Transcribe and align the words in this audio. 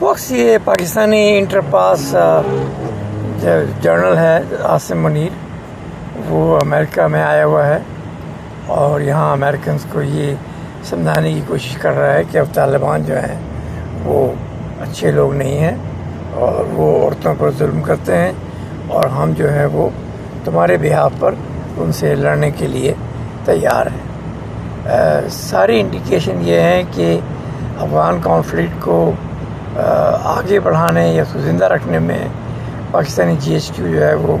وقت 0.00 0.30
یہ 0.32 0.56
پاکستانی 0.64 1.38
انٹر 1.38 1.60
پاس 1.70 2.14
جرنل 3.42 4.16
ہے، 4.18 4.38
عاصم 4.62 5.02
منیر۔ 5.02 5.32
وہ 6.28 6.58
امریکہ 6.62 7.06
میں 7.12 7.22
آیا 7.22 7.44
ہوا 7.46 7.66
ہے 7.66 7.78
اور 8.74 9.00
یہاں 9.00 9.30
امریکنس 9.32 9.86
کو 9.92 10.02
یہ 10.02 10.34
سمجھانے 10.84 11.32
کی 11.34 11.40
کوشش 11.46 11.76
کر 11.82 11.96
رہا 11.96 12.12
ہے 12.14 12.22
کہ 12.30 12.38
اب 12.38 12.52
طالبان 12.54 13.04
جو 13.06 13.14
ہیں، 13.16 13.38
وہ 14.04 14.26
اچھے 14.80 15.10
لوگ 15.10 15.34
نہیں 15.34 15.58
ہیں 15.58 15.76
اور 16.34 16.64
وہ 16.72 16.92
عورتوں 17.02 17.34
پر 17.38 17.50
ظلم 17.58 17.80
کرتے 17.82 18.16
ہیں 18.16 18.32
اور 18.88 19.06
ہم 19.18 19.32
جو 19.36 19.52
ہے 19.52 19.66
وہ 19.72 19.88
تمہارے 20.44 20.76
بہاف 20.82 21.12
پر 21.20 21.34
ان 21.76 21.92
سے 21.92 22.14
لڑنے 22.14 22.50
کے 22.58 22.66
لیے 22.66 22.92
تیار 23.44 23.86
ہیں۔ 23.86 25.28
ساری 25.30 25.80
انڈیکیشن 25.80 26.42
یہ 26.42 26.60
ہیں 26.60 26.82
کہ 26.92 27.18
افغان 27.78 28.20
کانفلکٹ 28.22 28.80
کو 28.80 29.10
آگے 29.78 30.60
بڑھانے 30.60 31.08
یا 31.08 31.24
زندہ 31.34 31.64
رکھنے 31.64 31.98
میں 31.98 32.18
پاکستانی 32.90 33.36
جی 33.40 33.52
ایس 33.52 33.70
کیو 33.74 33.86
جو 33.86 34.06
ہے 34.06 34.14
وہ 34.14 34.36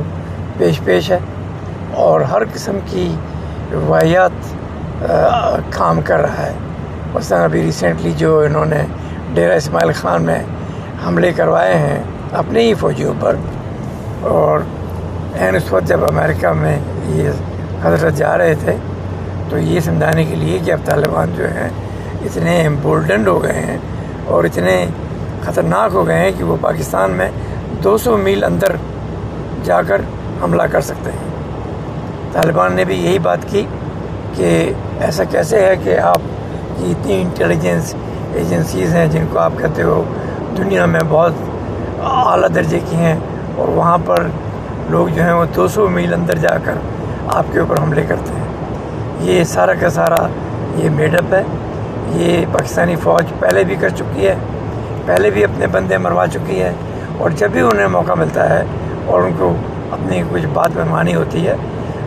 پیش 0.58 0.80
پیش 0.84 1.10
ہے 1.10 1.18
اور 1.94 2.20
ہر 2.20 2.42
قسم 2.54 2.78
کی 2.86 3.14
روایات 3.72 4.54
کام 5.70 6.00
کر 6.04 6.20
رہا 6.20 6.46
ہے۔ 6.46 6.52
مثلاً 7.14 7.42
ابھی 7.42 7.62
ریسنٹلی 7.62 8.12
جو 8.16 8.38
انہوں 8.40 8.64
نے 8.64 8.82
ڈیرہ 9.34 9.56
اسماعیل 9.56 9.92
خان 9.92 10.22
میں 10.22 10.42
حملے 11.06 11.32
کروائے 11.32 11.74
ہیں 11.74 12.02
اپنے 12.32 12.60
ہی 12.60 12.74
فوجیوں 12.74 13.14
پر 13.20 13.36
اور 14.20 14.60
این 15.34 15.56
اس 15.56 15.72
وقت 15.72 15.88
جب 15.88 16.04
امریکہ 16.04 16.52
میں 16.52 16.78
یہ 17.08 17.30
حضرت 17.82 18.16
جا 18.16 18.38
رہے 18.38 18.54
تھے 18.54 18.76
تو 19.48 19.58
یہ 19.58 19.80
سمجھانے 19.80 20.24
کے 20.24 20.36
لیے 20.36 20.58
کہ 20.64 20.72
اب 20.72 20.78
طالبان 20.84 21.34
جو 21.36 21.44
ہیں 21.44 21.68
اتنے 22.24 22.66
امبولڈنڈ 22.66 23.28
ہو 23.28 23.42
گئے 23.42 23.60
ہیں 23.66 23.78
اور 24.24 24.44
اتنے 24.44 24.86
خطرناک 25.46 25.94
ہو 25.94 26.06
گئے 26.06 26.18
ہیں 26.18 26.30
کہ 26.38 26.44
وہ 26.44 26.56
پاکستان 26.60 27.10
میں 27.10 27.30
دو 27.84 27.98
سو 27.98 28.16
میل 28.16 28.44
اندر 28.44 28.76
جا 29.64 29.82
کر 29.82 30.00
حملہ 30.42 30.62
کر 30.62 30.80
سکتے 30.80 31.10
ہیں۔ 31.10 31.26
طالبان 32.32 32.72
نے 32.72 32.84
بھی 32.84 33.04
یہی 33.04 33.18
بات 33.18 33.38
کی 33.46 33.66
کہ 34.34 34.72
ایسا 35.00 35.24
کیسے 35.24 35.66
ہے 35.66 35.76
کہ 35.84 35.98
آپ 35.98 36.20
کی 36.78 36.90
اتنی 36.90 37.22
انٹیلیجنس 37.22 37.94
ایجنسیز 38.34 38.94
ہیں 38.94 39.06
جن 39.06 39.26
کو 39.32 39.38
آپ 39.38 39.52
کہتے 39.58 39.82
ہو 39.82 40.04
دنیا 40.56 40.86
میں 40.86 41.00
بہت 41.08 41.32
اعلیٰ 42.02 42.48
درجے 42.54 42.80
کی 42.90 42.96
ہیں 42.96 43.18
اور 43.56 43.68
وہاں 43.68 43.98
پر 44.04 44.26
لوگ 44.90 45.08
جو 45.08 45.22
ہیں 45.22 45.32
وہ 45.32 45.44
دو 45.56 45.68
سو 45.68 45.88
میل 45.88 46.14
اندر 46.14 46.38
جا 46.38 46.58
کر 46.64 46.72
آپ 47.28 47.44
کے 47.52 47.60
اوپر 47.60 47.82
حملے 47.82 48.02
کرتے 48.08 48.32
ہیں۔ 48.32 48.44
یہ 49.20 49.44
سارا 49.44 49.74
کا 49.74 49.90
سارا 49.90 50.26
یہ 50.76 50.90
میڈ 50.90 51.14
اپ 51.14 51.34
ہے۔ 51.34 51.42
یہ 52.12 52.46
پاکستانی 52.52 52.96
فوج 52.96 53.24
پہلے 53.40 53.64
بھی 53.64 53.76
کر 53.76 53.88
چکی 53.88 54.26
ہے۔ 54.26 54.34
پہلے 55.06 55.30
بھی 55.30 55.44
اپنے 55.44 55.66
بندے 55.66 55.98
مروا 55.98 56.26
چکی 56.26 56.60
ہے 56.62 56.72
اور 57.18 57.30
جب 57.30 57.50
بھی 57.50 57.60
انہیں 57.60 57.86
موقع 57.86 58.12
ملتا 58.12 58.48
ہے 58.50 58.62
اور 59.06 59.22
ان 59.22 59.32
کو 59.38 59.52
اپنی 59.90 60.22
کچھ 60.30 60.46
بات 60.52 60.76
منوانی 60.76 61.14
ہوتی 61.14 61.46
ہے 61.46 61.54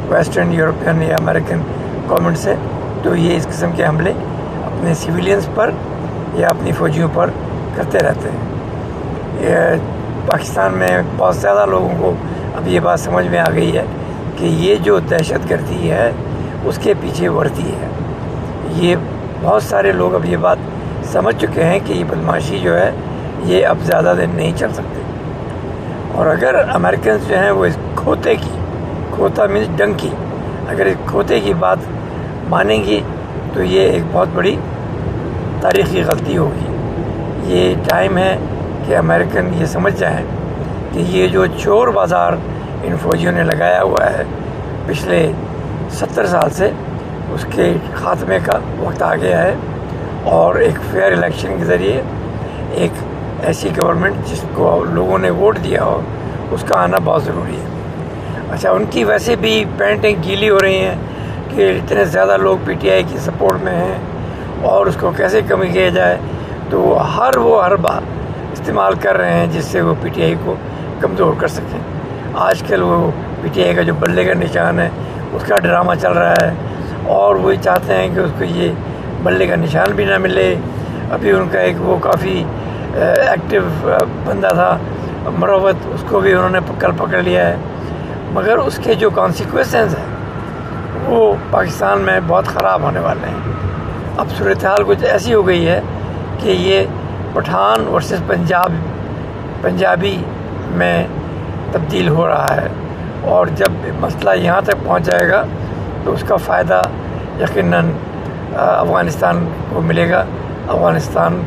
ویسٹرن 0.10 0.54
یورپین 0.54 1.02
یا 1.04 1.16
امریکن 1.20 1.62
گورنمنٹ 2.10 2.38
سے، 2.38 2.54
تو 3.04 3.16
یہ 3.16 3.36
اس 3.36 3.48
قسم 3.48 3.72
کے 3.76 3.86
حملے 3.86 4.12
اپنے 4.66 4.94
سویلینس 4.94 5.48
پر 5.56 5.72
یا 6.34 6.50
اپنی 6.50 6.72
فوجیوں 6.72 7.10
پر 7.14 7.30
کرتے 7.76 8.00
رہتے 8.00 8.30
ہیں۔ 8.30 8.48
یہ 9.42 9.76
پاکستان 10.28 10.74
میں 10.74 10.88
بہت 11.18 11.36
زیادہ 11.36 11.66
لوگوں 11.70 11.90
کو 12.00 12.14
اب 12.56 12.68
یہ 12.68 12.80
بات 12.80 13.00
سمجھ 13.00 13.28
میں 13.28 13.40
آ 13.40 13.50
گئی 13.56 13.78
ہے 13.78 13.84
کہ 14.38 14.46
یہ 14.46 14.76
جو 14.76 15.00
دہشت 15.00 15.50
گردی 15.50 15.92
ہے، 15.92 16.12
اس 16.64 16.80
کے 16.84 16.94
پیچھے 17.02 17.30
ورتی 17.30 17.72
ہے۔ 17.72 17.88
یہ 18.76 18.96
بہت 19.42 19.64
سارے 19.64 19.92
لوگ 19.92 20.16
اب 20.16 20.26
یہ 20.26 20.38
بات 20.38 20.58
سمجھ 21.12 21.36
چکے 21.40 21.64
ہیں 21.64 21.80
کہ 21.86 21.94
یہ 21.94 22.04
بدماشی 22.04 22.60
جو 22.60 22.80
ہے، 22.80 22.92
یہ 23.44 23.68
اب 23.68 23.78
زیادہ 23.84 24.14
دن 24.18 24.30
نہیں 24.34 24.52
چل 24.58 24.74
سکتے۔ 24.74 25.02
اور 26.14 26.26
اگر 26.26 26.56
امریکنس 26.74 27.30
جو 27.30 27.40
ہیں 27.40 27.52
وہ 27.52 27.66
اس 27.66 27.78
کھوتے 27.96 28.36
کی، 28.36 28.50
کھوتا 29.12 29.46
مینس 29.46 29.68
ڈنگ 29.76 29.94
کی، 29.98 30.10
اگر 30.70 30.86
اس 30.86 30.96
کھوتے 31.06 31.40
کی 31.40 31.54
بات 31.54 31.78
مانیں 32.50 32.84
گی 32.84 33.02
تو 33.54 33.64
یہ 33.64 33.82
ایک 33.82 34.04
بہت 34.12 34.28
بڑی 34.34 34.58
تاریخی 35.62 36.04
غلطی 36.04 36.38
ہوگی۔ 36.38 36.66
یہ 37.44 37.76
ٹائم 37.90 38.18
ہے 38.18 38.38
کہ 38.88 38.98
امریکن 38.98 39.50
یہ 39.54 39.66
سمجھ 39.66 39.96
جائیں 39.98 40.26
کہ 40.92 41.00
یہ 41.00 41.28
جو 41.28 41.46
چور 41.46 41.88
بازار 41.88 42.34
ان 42.84 42.96
فوجیوں 43.02 43.34
نے 43.34 43.44
لگایا 43.44 43.82
ہوا 43.82 44.06
ہے 44.06 44.24
پچھلے 44.86 45.32
ستر 45.92 46.26
سال 46.26 46.50
سے، 46.50 46.70
اس 47.34 47.46
کے 47.52 47.74
خاتمے 47.96 48.40
کا 48.44 48.60
وقت 48.80 49.04
آ 49.04 49.16
گیا 49.16 49.44
ہے۔ 49.44 49.56
اور 50.24 50.56
ایک 50.56 50.78
فیئر 50.92 51.12
الیکشن 51.12 51.56
کے 51.58 51.66
ذریعے 51.66 52.02
ایک 52.76 52.92
ایسی 53.48 53.70
گورنمنٹ 53.78 54.26
جس 54.28 54.44
کو 54.54 54.84
لوگوں 54.90 55.18
نے 55.18 55.30
ووٹ 55.30 55.58
دیا 55.64 55.84
ہو، 55.84 56.02
اس 56.52 56.64
کا 56.68 56.80
آنا 56.80 56.98
بہت 57.04 57.24
ضروری 57.24 57.56
ہے۔ 57.56 57.68
اچھا 58.54 58.72
ان 58.72 58.86
کی 58.90 59.04
ویسے 59.04 59.36
بھی 59.42 59.64
پینٹیں 59.78 60.14
گیلی 60.24 60.50
ہو 60.50 60.58
رہی 60.62 60.78
ہیں 60.78 60.96
کہ 61.56 61.70
اتنے 61.78 62.06
زیادہ 62.06 62.38
لوگ 62.38 62.58
پی 62.66 62.74
ٹی 62.80 62.92
آئی 62.92 63.04
کی 63.12 63.18
سپورٹ 63.26 63.64
میں 63.64 63.76
ہیں 63.76 63.98
اور 64.70 64.86
اس 64.86 64.98
کو 65.00 65.12
کیسے 65.18 65.42
کمی 65.48 65.68
کیا 65.68 65.88
جائے، 65.90 66.18
تو 66.70 66.98
ہر 67.18 67.38
وہ 67.38 67.64
ہر 67.64 67.76
بات 67.76 68.52
استعمال 68.54 68.96
کر 69.02 69.18
رہے 69.18 69.34
ہیں 69.34 69.48
جس 69.52 69.66
سے 69.66 69.82
وہ 69.82 69.94
پی 70.02 70.10
ٹی 70.10 70.24
آئی 70.24 70.36
کو 70.46 70.56
کمزور 71.00 71.34
کر 71.40 71.48
سکیں 71.48 71.80
آج 72.48 72.64
کل 72.68 72.82
وہ 72.82 73.10
پی 73.42 73.48
ٹی 73.54 73.64
آئی 73.64 73.76
کا 73.76 73.82
جو 73.82 73.94
بلے 74.00 74.24
کا 74.26 74.34
نشان 74.40 74.80
ہے، 74.80 74.90
اس 75.34 75.44
کا 75.48 75.58
ڈرامہ 75.60 75.94
چل 76.02 76.12
رہا 76.12 76.34
ہے 76.42 76.52
اور 77.16 77.36
وہی 77.36 77.58
چاہتے 77.62 77.94
ہیں 77.94 78.08
کہ 78.16 78.20
اس 78.20 78.32
کو 78.38 78.44
یہ 78.44 78.72
بلے 79.24 79.48
کا 79.48 79.56
نشان 79.56 79.92
بھی 79.96 80.06
نہ 80.06 80.18
ملے۔ 80.18 80.56
ابھی 81.12 81.32
ان 81.32 81.50
کا 81.52 81.60
ایک 81.60 81.76
وہ 81.80 81.98
کافی 82.02 82.44
ایکٹیو 82.94 83.62
بندہ 84.26 84.48
تھا، 84.48 84.78
مروت، 85.38 85.76
اس 85.94 86.04
کو 86.10 86.20
بھی 86.20 86.34
انہوں 86.34 86.50
نے 86.50 86.60
کل 86.80 86.92
پکڑ 86.98 87.22
لیا 87.22 87.50
ہے۔ 87.50 87.56
مگر 88.32 88.58
اس 88.58 88.80
کے 88.84 88.94
جو 88.94 89.10
کانسیکوینسز 89.10 89.76
ہیں، 89.76 90.06
وہ 91.06 91.34
پاکستان 91.52 92.00
میں 92.00 92.20
بہت 92.28 92.46
خراب 92.46 92.82
ہونے 92.82 93.00
والے 93.00 93.28
ہیں۔ 93.28 93.54
اب 94.18 94.28
صورتحال 94.38 94.84
کچھ 94.88 95.04
ایسی 95.04 95.34
ہو 95.34 95.48
گئی 95.48 95.68
ہے 95.68 95.82
کہ 96.40 96.50
یہ 96.50 96.84
پٹھان 97.34 97.88
ورسز 97.88 98.22
پنجاب، 98.28 98.72
پنجابی 99.62 100.18
میں 100.70 101.08
تبدیل 101.72 102.10
ہو 102.10 102.28
رہا 102.28 102.58
ہے۔ 102.62 102.68
اور 103.22 103.48
جب 103.48 103.72
مسئلہ 104.00 104.30
یہاں 104.36 104.62
تک 104.62 104.76
پہنچ 104.86 105.04
جائے 105.04 105.30
گا، 105.30 105.46
تو 106.04 106.14
اس 106.14 106.24
کا 106.28 106.36
فائدہ 106.36 106.82
یقیناً 107.42 107.92
افغانستان 108.56 109.46
کو 109.70 109.82
ملے 109.82 110.10
گا، 110.10 110.24
افغانستان 110.68 111.42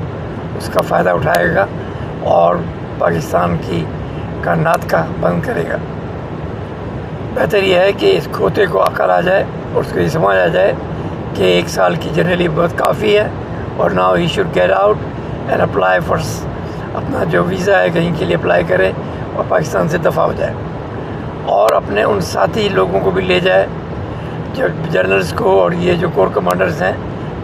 اس 0.59 0.69
کا 0.69 0.81
فائدہ 0.89 1.11
اٹھائے 1.11 1.55
گا 1.55 1.67
اور 2.23 2.57
پاکستان 2.99 3.57
کی 3.67 3.85
کا 4.41 4.55
ناطقہ 4.55 5.05
بند 5.21 5.41
کرے 5.45 5.65
گا۔ 5.71 5.77
بہتر 7.35 7.63
یہ 7.63 7.77
ہے 7.77 7.93
کہ 7.93 8.17
اس 8.17 8.29
کھوتے 8.33 8.67
کو 8.67 8.83
عقل 8.83 9.11
آ 9.11 9.21
جائے 9.21 9.45
اور 9.73 9.85
اس 9.85 9.93
کو 9.93 10.01
یہ 10.01 10.09
سمجھ 10.09 10.37
آ 10.37 10.47
جائے 10.47 10.73
کہ 11.35 11.43
ایک 11.43 11.69
سال 11.69 11.95
کی 12.01 12.11
جنرلی 12.15 12.49
بہت 12.49 12.79
کافی 12.79 13.17
ہے 13.19 13.29
اور 13.77 13.91
now 13.91 14.15
he 14.15 14.27
should 14.27 14.55
get 14.55 14.71
out 14.71 14.97
and 15.49 15.63
apply 15.63 16.01
for 16.07 16.19
اپنا 16.95 17.25
جو 17.25 17.45
ویزا 17.45 17.83
ہے 17.83 17.91
کہیں 17.91 18.13
کے 18.19 18.25
لیے 18.25 18.37
اپلائی 18.37 18.65
کرے 18.69 18.91
اور 19.35 19.45
پاکستان 19.49 19.89
سے 19.89 19.99
دفاع 19.99 20.25
ہو 20.25 20.33
جائے 20.33 20.53
اور 21.45 21.73
اپنے 21.73 22.03
ان 22.03 22.21
ساتھی 22.21 22.69
لوگوں 22.69 23.01
کو 23.01 23.11
بھی 23.11 23.23
لے 23.23 23.41
جائے 23.41 23.67
جو 24.55 24.67
جرنلس 24.91 25.33
کو 25.37 25.59
اور 25.61 25.73
یہ 25.81 25.95
جو 25.95 26.09
کور 26.15 26.29
کمانڈرز 26.35 26.83
ہیں، 26.83 26.93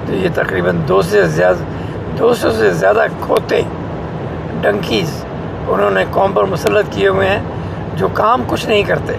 تو 0.07 0.15
یہ 0.15 0.29
تقریباً 0.35 0.81
دو 0.89 1.01
سے 1.03 1.23
زیادہ 1.29 2.17
دو 2.19 2.33
سو 2.35 2.51
سے 2.53 2.71
زیادہ 2.73 3.05
کھوتے، 3.21 3.61
ڈنکیز 4.63 5.25
انہوں 5.69 5.91
نے 5.91 6.05
قوم 6.13 6.33
پر 6.33 6.45
مسلط 6.47 6.93
کیے 6.95 7.09
ہوئے 7.09 7.29
ہیں، 7.29 7.41
جو 7.97 8.09
کام 8.15 8.43
کچھ 8.47 8.67
نہیں 8.69 8.83
کرتے، 8.83 9.13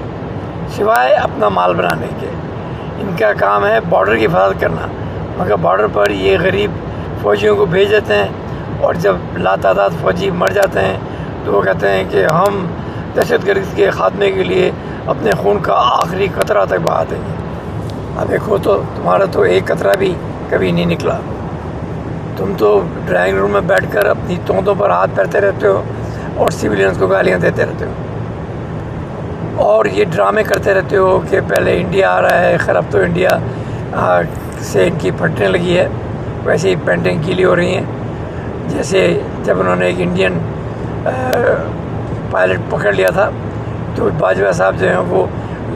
سوائے 0.75 1.13
اپنا 1.15 1.49
مال 1.49 1.73
بنانے 1.75 2.07
کے۔ 2.19 2.27
ان 3.01 3.15
کا 3.19 3.31
کام 3.39 3.65
ہے 3.65 3.79
بارڈر 3.89 4.17
کی 4.17 4.25
حفاظت 4.25 4.61
کرنا، 4.61 4.87
مگر 5.37 5.55
بارڈر 5.61 5.87
پر 5.93 6.09
یہ 6.11 6.37
غریب 6.41 6.71
فوجیوں 7.21 7.55
کو 7.55 7.65
بھیج 7.65 7.91
دیتے 7.91 8.15
ہیں، 8.15 8.27
اور 8.79 8.93
جب 9.03 9.15
لا 9.37 9.55
تعداد 9.61 10.01
فوجی 10.01 10.29
مر 10.31 10.51
جاتے 10.53 10.85
ہیں، 10.85 10.97
تو 11.45 11.53
وہ 11.53 11.61
کہتے 11.61 11.91
ہیں 11.91 12.03
کہ 12.09 12.25
ہم 12.25 12.65
دہشت 13.15 13.45
گردی 13.47 13.75
کے 13.75 13.89
خاتمے 13.91 14.31
کے 14.31 14.43
لیے 14.43 14.71
اپنے 15.07 15.31
خون 15.37 15.59
کا 15.63 15.75
آخری 15.93 16.27
قطرہ 16.35 16.65
تک 16.65 16.81
بہا 16.83 17.03
دیں 17.09 17.19
گے۔ 17.19 17.38
اب 18.19 18.29
دیکھو 18.31 18.57
تو 18.63 18.81
تمہارا 18.95 19.25
تو 19.31 19.41
ایک 19.41 19.65
قطرہ 19.65 19.93
بھی 19.99 20.13
کبھی 20.49 20.71
نہیں 20.71 20.85
نکلا۔ 20.85 21.17
تم 22.37 22.51
تو 22.57 22.69
ڈرائنگ 23.05 23.37
روم 23.37 23.51
میں 23.51 23.61
بیٹھ 23.67 23.85
کر 23.91 24.05
اپنی 24.05 24.35
توندوں 24.45 24.75
پر 24.77 24.89
ہاتھ 24.89 25.11
پھیرتے 25.15 25.41
رہتے 25.41 25.67
ہو 25.67 25.81
اور 26.35 26.49
سویلینس 26.51 26.97
کو 26.97 27.07
گالیاں 27.07 27.39
دیتے 27.39 27.65
رہتے 27.65 27.85
ہو۔ 27.85 27.91
اور 29.67 29.85
یہ 29.85 30.05
ڈرامے 30.11 30.43
کرتے 30.43 30.73
رہتے 30.73 30.97
ہو 30.97 31.19
کہ 31.29 31.39
پہلے 31.47 31.79
انڈیا 31.81 32.11
آ 32.11 32.21
رہا 32.21 32.39
ہے، 32.41 32.57
خیر 32.57 32.75
اب 32.75 32.85
تو 32.91 32.99
انڈیا 32.99 33.29
سے 34.61 34.87
ان 34.87 34.97
کی 34.99 35.11
پھٹنے 35.17 35.47
لگی 35.47 35.77
ہے۔ 35.77 35.87
ویسے 36.43 36.69
ہی 36.69 36.75
پینٹنگ 36.85 37.21
گیلی 37.27 37.45
ہو 37.45 37.55
رہی 37.55 37.73
ہیں۔ 37.75 37.85
جیسے 38.67 38.99
جب 39.43 39.59
انہوں 39.59 39.75
نے 39.75 39.85
ایک 39.85 39.99
انڈین 39.99 40.37
پائلٹ 42.31 42.59
پکڑ 42.69 42.91
لیا 42.93 43.09
تھا 43.13 43.29
تو 43.95 44.09
باجوہ 44.17 44.51
صاحب 44.51 44.75
جو 44.79 44.87
ہیں 44.89 45.03
وہ 45.09 45.25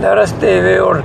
لرستے 0.02 0.60
ہوئے 0.60 0.78
اور 0.78 0.96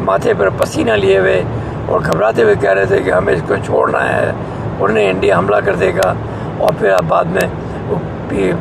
ماتھے 0.00 0.32
پر 0.38 0.48
پسینہ 0.48 0.90
لیے 0.90 1.18
ہوئے 1.18 1.42
اور 1.86 2.00
گھبراتے 2.00 2.42
ہوئے 2.42 2.54
کہہ 2.60 2.70
رہے 2.70 2.86
تھے 2.86 2.98
کہ 3.02 3.10
ہمیں 3.10 3.34
اس 3.34 3.42
کو 3.48 3.54
چھوڑنا 3.64 4.02
ہے 4.08 4.32
اور 4.78 4.88
نہیں 4.88 5.10
انڈیا 5.10 5.38
حملہ 5.38 5.56
کر 5.64 5.74
دے 5.74 5.92
گا۔ 5.94 6.12
اور 6.58 6.72
پھر 6.78 7.02
بعد 7.08 7.24
میں 7.24 7.48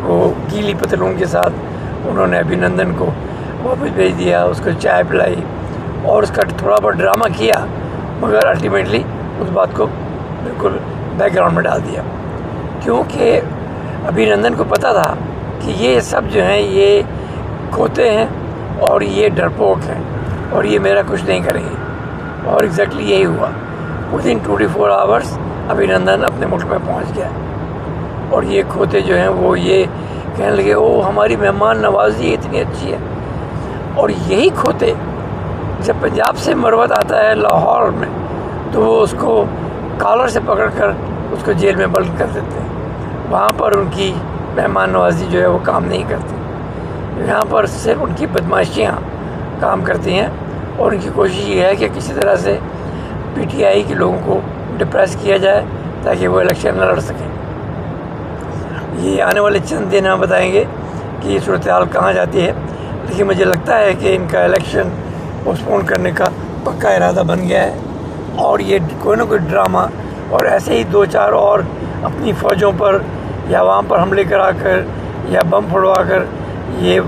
وہ 0.03 0.31
گیلی 0.51 0.73
پتلون 0.79 1.13
کے 1.17 1.25
ساتھ 1.25 1.53
انہوں 2.05 2.27
نے 2.27 2.39
ابھی 2.39 2.55
نندن 2.55 2.91
کو 2.97 3.09
واپس 3.63 3.89
بھیج 3.95 4.17
دیا، 4.19 4.43
اس 4.43 4.61
کو 4.63 4.69
چائے 4.79 5.03
پلائی 5.09 5.35
اور 6.03 6.23
اس 6.23 6.31
کا 6.31 6.41
تھوڑا 6.57 6.77
بہت 6.83 6.93
ڈرامہ 6.93 7.27
کیا، 7.37 7.65
مگر 8.19 8.45
الٹیمیٹلی 8.45 9.03
اس 9.39 9.49
بات 9.53 9.69
کو 9.75 9.85
بالکل 10.43 10.77
بیک 11.17 11.35
گراؤنڈ 11.35 11.53
میں 11.53 11.63
ڈال 11.63 11.81
دیا۔ 11.83 12.01
کیونکہ 12.83 13.39
ابھی 14.07 14.25
نندن 14.25 14.55
کو 14.55 14.63
پتہ 14.63 14.87
تھا 14.93 15.13
کہ 15.61 15.71
یہ 15.77 15.99
سب 15.99 16.21
جو 16.31 16.43
ہیں، 16.43 16.59
یہ 16.59 17.01
کھوتے 17.71 18.11
ہیں 18.11 18.25
اور 18.79 19.01
یہ 19.01 19.29
ڈرپوک 19.29 19.89
ہیں۔ 19.89 20.01
اور 20.49 20.63
یہ 20.63 20.79
میرا 20.79 21.01
کچھ 21.07 21.25
نہیں 21.25 21.39
کریں 21.39 21.63
گے 21.63 21.75
اور 22.49 22.61
ایگزیکٹلی 22.61 23.11
یہی 23.11 23.25
ہوا۔ 23.25 23.47
Within 24.25 24.37
twenty 24.37 24.67
four 24.73 24.89
hours 24.89 25.37
Abhinandan 25.87 26.23
اپنے 26.23 26.45
ملک 26.45 26.65
میں 26.65 26.77
پہنچ 26.85 27.15
گیا۔ 27.15 27.27
اور 28.29 28.43
یہ 28.43 28.63
کھوتے 28.69 29.01
جو 29.01 29.17
ہیں 29.17 29.27
وہ 29.27 29.59
یہ 29.59 29.85
کہنے 30.35 30.55
لگے 30.55 30.73
او 30.73 31.09
ہماری 31.09 31.35
مہمان 31.35 31.81
نوازی 31.81 32.33
اتنی 32.33 32.61
اچھی 32.61 32.91
ہے۔ 32.91 32.97
اور 33.95 34.09
یہی 34.09 34.49
کھوتے 34.55 34.93
جب 35.81 35.93
پنجاب 36.01 36.37
سے 36.37 36.55
مروت 36.55 36.91
آتا 36.91 37.29
ہے 37.29 37.35
لاہور 37.35 37.89
میں، 37.89 38.07
تو 38.71 38.81
وہ 38.81 39.01
اس 39.01 39.15
کو 39.19 39.45
کالر 39.97 40.27
سے 40.27 40.39
پکڑ 40.45 40.69
کر 40.77 40.89
اس 41.31 41.43
کو 41.45 41.51
جیل 41.51 41.75
میں 41.75 41.87
بلد 41.87 42.07
کر 42.17 42.25
دیتے 42.35 42.59
ہیں۔ 42.59 42.67
وہاں 43.29 43.49
پر 43.57 43.77
ان 43.77 43.85
کی 43.91 44.13
مہمان 44.55 44.89
نوازی 44.89 45.25
جو 45.29 45.41
ہے 45.41 45.47
وہ 45.47 45.59
کام 45.63 45.85
نہیں 45.85 46.03
کرتی۔ 46.07 46.35
یہاں 47.27 47.45
پر 47.49 47.65
صرف 47.65 47.97
ان 47.99 48.09
کی 48.15 48.25
بدماشیاں 48.25 48.91
کام 49.59 49.81
کرتی 49.85 50.19
ہیں 50.19 50.27
اور 50.77 50.91
ان 50.91 50.99
کی 50.99 51.09
کوشش 51.15 51.47
یہ 51.49 51.61
ہے 51.65 51.75
کہ 51.75 51.87
کسی 51.95 52.13
طرح 52.13 52.35
سے 52.43 52.57
پی 53.33 53.45
ٹی 53.51 53.65
آئی 53.65 53.83
کے 53.87 53.93
لوگوں 53.93 54.19
کو 54.25 54.39
ڈپریس 54.77 55.15
کیا 55.21 55.37
جائے 55.37 55.61
تاکہ 56.03 56.27
وہ 56.27 56.39
الیکشن 56.39 56.77
نہ 56.77 56.85
لڑ 56.85 56.99
سکیں۔ 56.99 57.27
یہ 58.99 59.21
آنے 59.23 59.39
والے 59.39 59.59
چند 59.69 59.91
دن 59.91 60.07
ہم 60.07 60.19
بتائیں 60.19 60.51
گے 60.53 60.63
کہ 61.21 61.27
یہ 61.29 61.39
صورتحال 61.45 61.83
کہاں 61.91 62.13
جاتی 62.13 62.41
ہے، 62.41 62.51
لیکن 63.09 63.27
مجھے 63.27 63.45
لگتا 63.45 63.79
ہے 63.79 63.93
کہ 63.99 64.15
ان 64.15 64.25
کا 64.31 64.43
الیکشن 64.43 64.89
پوسٹ 65.43 65.69
کرنے 65.87 66.11
کا 66.15 66.25
پکا 66.63 66.89
ارادہ 66.89 67.23
بن 67.27 67.47
گیا 67.47 67.63
ہے 67.63 67.75
اور 68.43 68.59
یہ 68.59 68.77
کوئی 68.99 69.17
نہ 69.17 69.23
کوئی 69.23 69.39
ڈرامہ 69.49 69.85
اور 70.29 70.45
ایسے 70.45 70.77
ہی 70.77 70.83
دو 70.93 71.05
چار 71.11 71.33
اور 71.33 71.59
اپنی 72.03 72.31
فوجوں 72.39 72.71
پر 72.77 72.97
یا 73.49 73.61
وہاں 73.61 73.81
پر 73.87 74.01
حملے 74.01 74.23
کرا 74.23 74.49
کر 74.61 74.81
یا 75.29 75.41
بم 75.49 75.65
پھڑوا 75.71 76.01
کر 76.09 76.23
یہ 76.79 76.99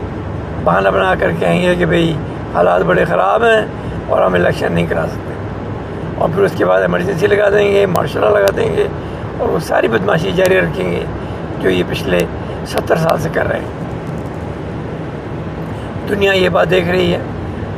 بہانہ 0.64 0.90
بنا 0.90 1.14
کر 1.20 1.32
کہیں 1.40 1.62
گے 1.62 1.76
کہ 1.76 1.86
بھئی 1.86 2.14
حالات 2.54 2.82
بڑے 2.82 3.06
خراب 3.06 3.44
ہیں 3.44 3.66
اور 4.08 4.22
ہم 4.22 4.34
الیکشن 4.34 4.74
نہیں 4.74 4.86
کرا 4.90 5.06
سکتے۔ 5.08 5.34
اور 6.18 6.30
پھر 6.36 6.44
اس 6.44 6.52
کے 6.58 6.66
بعد 6.66 6.82
ایمرجنسی 6.82 7.28
لگا 7.28 7.50
دیں 7.50 7.72
گے 7.72 7.86
مارشل 7.86 8.22
لگا 8.22 8.46
دیں 8.58 8.78
گے 8.78 8.88
اور 9.38 9.50
وہ 9.50 9.60
ساری 9.60 9.88
بدماشی 9.88 10.32
جاری 10.32 10.60
رکھیں 10.62 10.92
گے 10.92 11.06
جو 11.62 11.70
یہ 11.70 11.84
پچھلے 11.90 12.20
ستر 12.68 12.96
سال 12.96 13.18
سے 13.20 13.30
کر 13.34 13.48
رہے 13.48 13.60
ہیں۔ 13.60 13.68
دنیا 16.10 16.34
یہ 16.34 16.50
بات 16.50 16.70
دیکھ 16.70 16.88
رہی 16.88 17.14
ہے۔ 17.14 17.20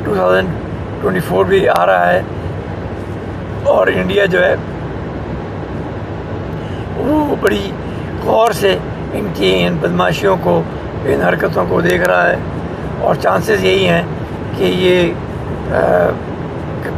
ٹو 0.04 0.16
تھاؤزینڈ 0.16 0.48
ٹوینٹی 1.02 1.20
فور 1.20 1.46
بھی 1.46 1.70
آ 1.70 1.86
رہا 1.86 2.14
ہے 2.14 2.22
اور 3.64 3.88
انڈیا 3.88 4.26
جو 4.26 4.46
ہے، 4.46 4.56
وہ 6.98 7.36
بڑی 7.42 7.72
غور 8.24 8.52
سے 8.52 8.78
ان 9.14 9.28
کی 9.34 9.66
ان 9.66 9.78
بدماشیوں 9.82 10.38
کو، 10.42 10.62
ان 11.06 11.22
حرکتوں 11.22 11.66
کو 11.70 11.82
دیکھ 11.82 12.04
رہا 12.04 12.30
ہے 12.30 12.36
اور 13.00 13.16
چانسز 13.16 13.64
یہی 13.64 13.88
ہیں 13.88 14.02
کہ 14.58 14.64
یہ 14.64 15.14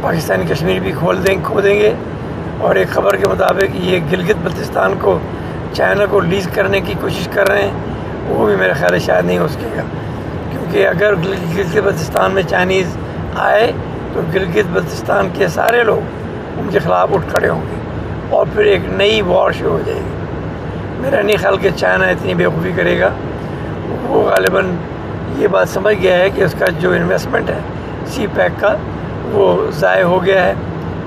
پاکستانی 0.00 0.44
کشمیر 0.50 0.80
بھی 0.80 0.92
کھول 0.98 1.26
دیں، 1.26 1.36
کھو 1.42 1.60
دیں 1.60 1.74
گے۔ 1.74 1.92
اور 2.60 2.74
ایک 2.74 2.88
خبر 2.88 3.16
کے 3.16 3.28
مطابق 3.28 3.64
یہ 3.74 4.00
گلگت 4.12 4.36
بلتستان 4.42 4.94
کو، 5.00 5.18
چائنا 5.72 6.06
کو 6.10 6.20
لیز 6.20 6.48
کرنے 6.54 6.80
کی 6.80 6.94
کوشش 7.00 7.28
کر 7.32 7.48
رہے 7.48 7.62
ہیں، 7.62 7.70
وہ 8.28 8.46
بھی 8.46 8.56
میرا 8.56 8.72
خیال 8.72 8.94
ہے 8.94 8.98
شاید 8.98 9.24
نہیں 9.24 9.38
ہو 9.38 9.48
سکے 9.48 9.68
گا۔ 9.76 9.82
کیونکہ 10.50 10.88
اگر 10.88 11.14
گلگت 11.14 11.78
بلتستان 11.84 12.32
میں 12.32 12.42
چائنیز 12.50 12.96
آئے، 13.36 13.72
تو 14.12 14.20
گلگت 14.34 14.66
بلتستان 14.72 15.28
کے 15.34 15.48
سارے 15.48 15.84
لوگ 15.84 16.00
ان 16.58 16.68
کے 16.72 16.78
خلاف 16.78 17.08
اٹھ 17.14 17.26
کھڑے 17.28 17.48
ہوں 17.48 17.60
گے 17.60 17.76
اور 18.30 18.46
پھر 18.54 18.64
ایک 18.64 18.80
نئی 18.88 19.22
وار 19.22 19.50
شروع 19.50 19.72
ہو 19.72 19.82
جائے 19.86 19.98
گی۔ 19.98 20.14
میرا 21.00 21.22
نہیں 21.22 21.36
خیال 21.36 21.56
کہ 21.56 21.70
چائنا 21.76 22.06
اتنی 22.06 22.34
بےخوبی 22.34 22.72
کرے 22.76 23.00
گا۔ 23.00 23.10
وہ 24.02 24.30
غالباً 24.30 24.70
یہ 25.38 25.48
بات 25.48 25.68
سمجھ 25.68 25.96
گیا 26.02 26.18
ہے 26.18 26.30
کہ 26.30 26.42
اس 26.42 26.54
کا 26.58 26.66
جو 26.80 26.90
انویسٹمنٹ 26.90 27.50
ہے 27.50 27.58
سی 28.06 28.26
پیک 28.34 28.60
کا، 28.60 28.74
وہ 29.32 29.70
ضائع 29.70 30.04
ہو 30.04 30.24
گیا 30.24 30.42
ہے 30.42 30.54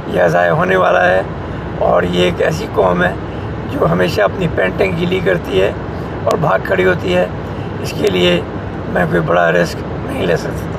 یا 0.08 0.28
ضائع 0.28 0.52
ہونے 0.52 0.76
والا 0.76 1.06
ہے۔ 1.06 1.22
اور 1.80 2.04
یہ 2.04 2.24
ایک 2.24 2.42
ایسی 2.42 2.68
قوم 2.74 3.04
ہے 3.04 3.14
جو 3.72 3.92
ہمیشہ 3.92 4.22
اپنی 4.22 4.48
پینٹنگ 4.56 4.92
گیلی 5.00 5.20
کرتی 5.26 5.62
ہے 5.62 5.72
اور 6.24 6.38
بھاگ 6.38 6.60
کھڑی 6.64 6.86
ہوتی 6.86 7.16
ہے۔ 7.16 7.26
اس 7.82 7.94
کے 8.02 8.08
لیے 8.08 8.42
میں 8.90 9.06
کوئی 9.10 9.22
بڑا 9.22 9.52
رسک 9.52 9.76
نہیں 10.06 10.26
لے 10.26 10.38
سکتا۔ 10.38 10.78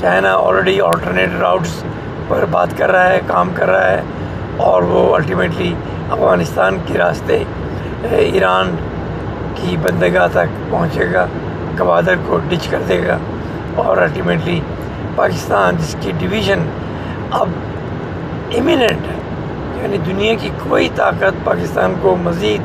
چائنا 0.00 0.34
آلریڈی 0.34 0.80
آلٹرنیٹ 0.80 1.28
راؤٹس 1.40 1.84
پر 2.28 2.44
بات 2.50 2.68
کر 2.76 2.90
رہا 2.90 3.08
ہے، 3.08 3.20
کام 3.26 3.50
کر 3.54 3.70
رہا 3.70 3.90
ہے۔ 3.90 4.02
اور 4.56 4.82
وہ 4.82 5.14
الٹیمیٹلی 5.14 5.74
افغانستان 6.10 6.78
کے 6.86 6.98
راستے، 6.98 7.44
ایران 8.10 8.74
کی 9.54 9.76
بندگاہ 9.76 10.28
تک 10.32 10.70
پہنچے 10.70 11.04
گا۔ 11.12 11.26
گوادر 11.78 12.14
کو 12.26 12.38
ڈچ 12.48 12.68
کر 12.68 12.82
دے 12.88 13.06
گا۔ 13.06 13.18
اور 13.74 13.96
الٹیمیٹلی 13.96 14.60
پاکستان 15.16 15.76
جس 15.76 15.96
کی 16.00 16.12
ڈویژن 16.18 16.58
اب 17.30 17.48
امییننٹ 18.54 18.92
ہے 18.92 19.18
یعنی 19.82 19.98
دنیا 19.98 20.34
کی 20.34 20.50
کوئی 20.68 20.88
طاقت 20.94 21.44
پاکستان 21.44 21.94
کو 22.02 22.16
مزید 22.22 22.60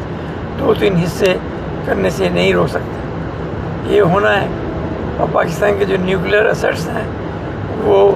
دو 0.60 0.74
تین 0.80 0.96
حصے 0.96 1.38
کرنے 1.86 2.10
سے 2.10 2.30
نہیں 2.30 2.54
رو 2.54 2.68
سکتا 2.68 3.92
یہ 3.92 4.02
ہونا 4.02 4.42
ہے۔ 4.42 4.48
اور 5.18 5.28
پاکستان 5.32 5.72
کے 5.80 5.86
جو 5.86 5.98
نیوکلیر 6.00 6.46
اسٹس 6.46 6.88
ہیں، 6.88 7.04
وہ 7.84 8.12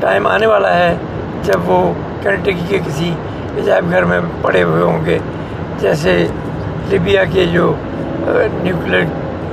ٹائم 0.00 0.26
آنے 0.26 0.46
والا 0.46 0.76
ہے 0.76 0.96
جب 1.42 1.70
وہ 1.70 1.92
کنٹکی 2.22 2.62
کے 2.68 2.78
کسی 2.78 3.14
عجائب 3.58 3.90
گھر 3.90 4.04
میں 4.04 4.20
پڑے 4.42 4.62
ہوئے 4.62 4.82
ہوں 4.82 5.06
گے۔ 5.06 5.18
جیسے 5.78 6.26
لیبیا 6.88 7.24
کے 7.24 7.44
جو 7.44 7.74
uh, 8.28 8.62
نیوکلیر 8.62 9.02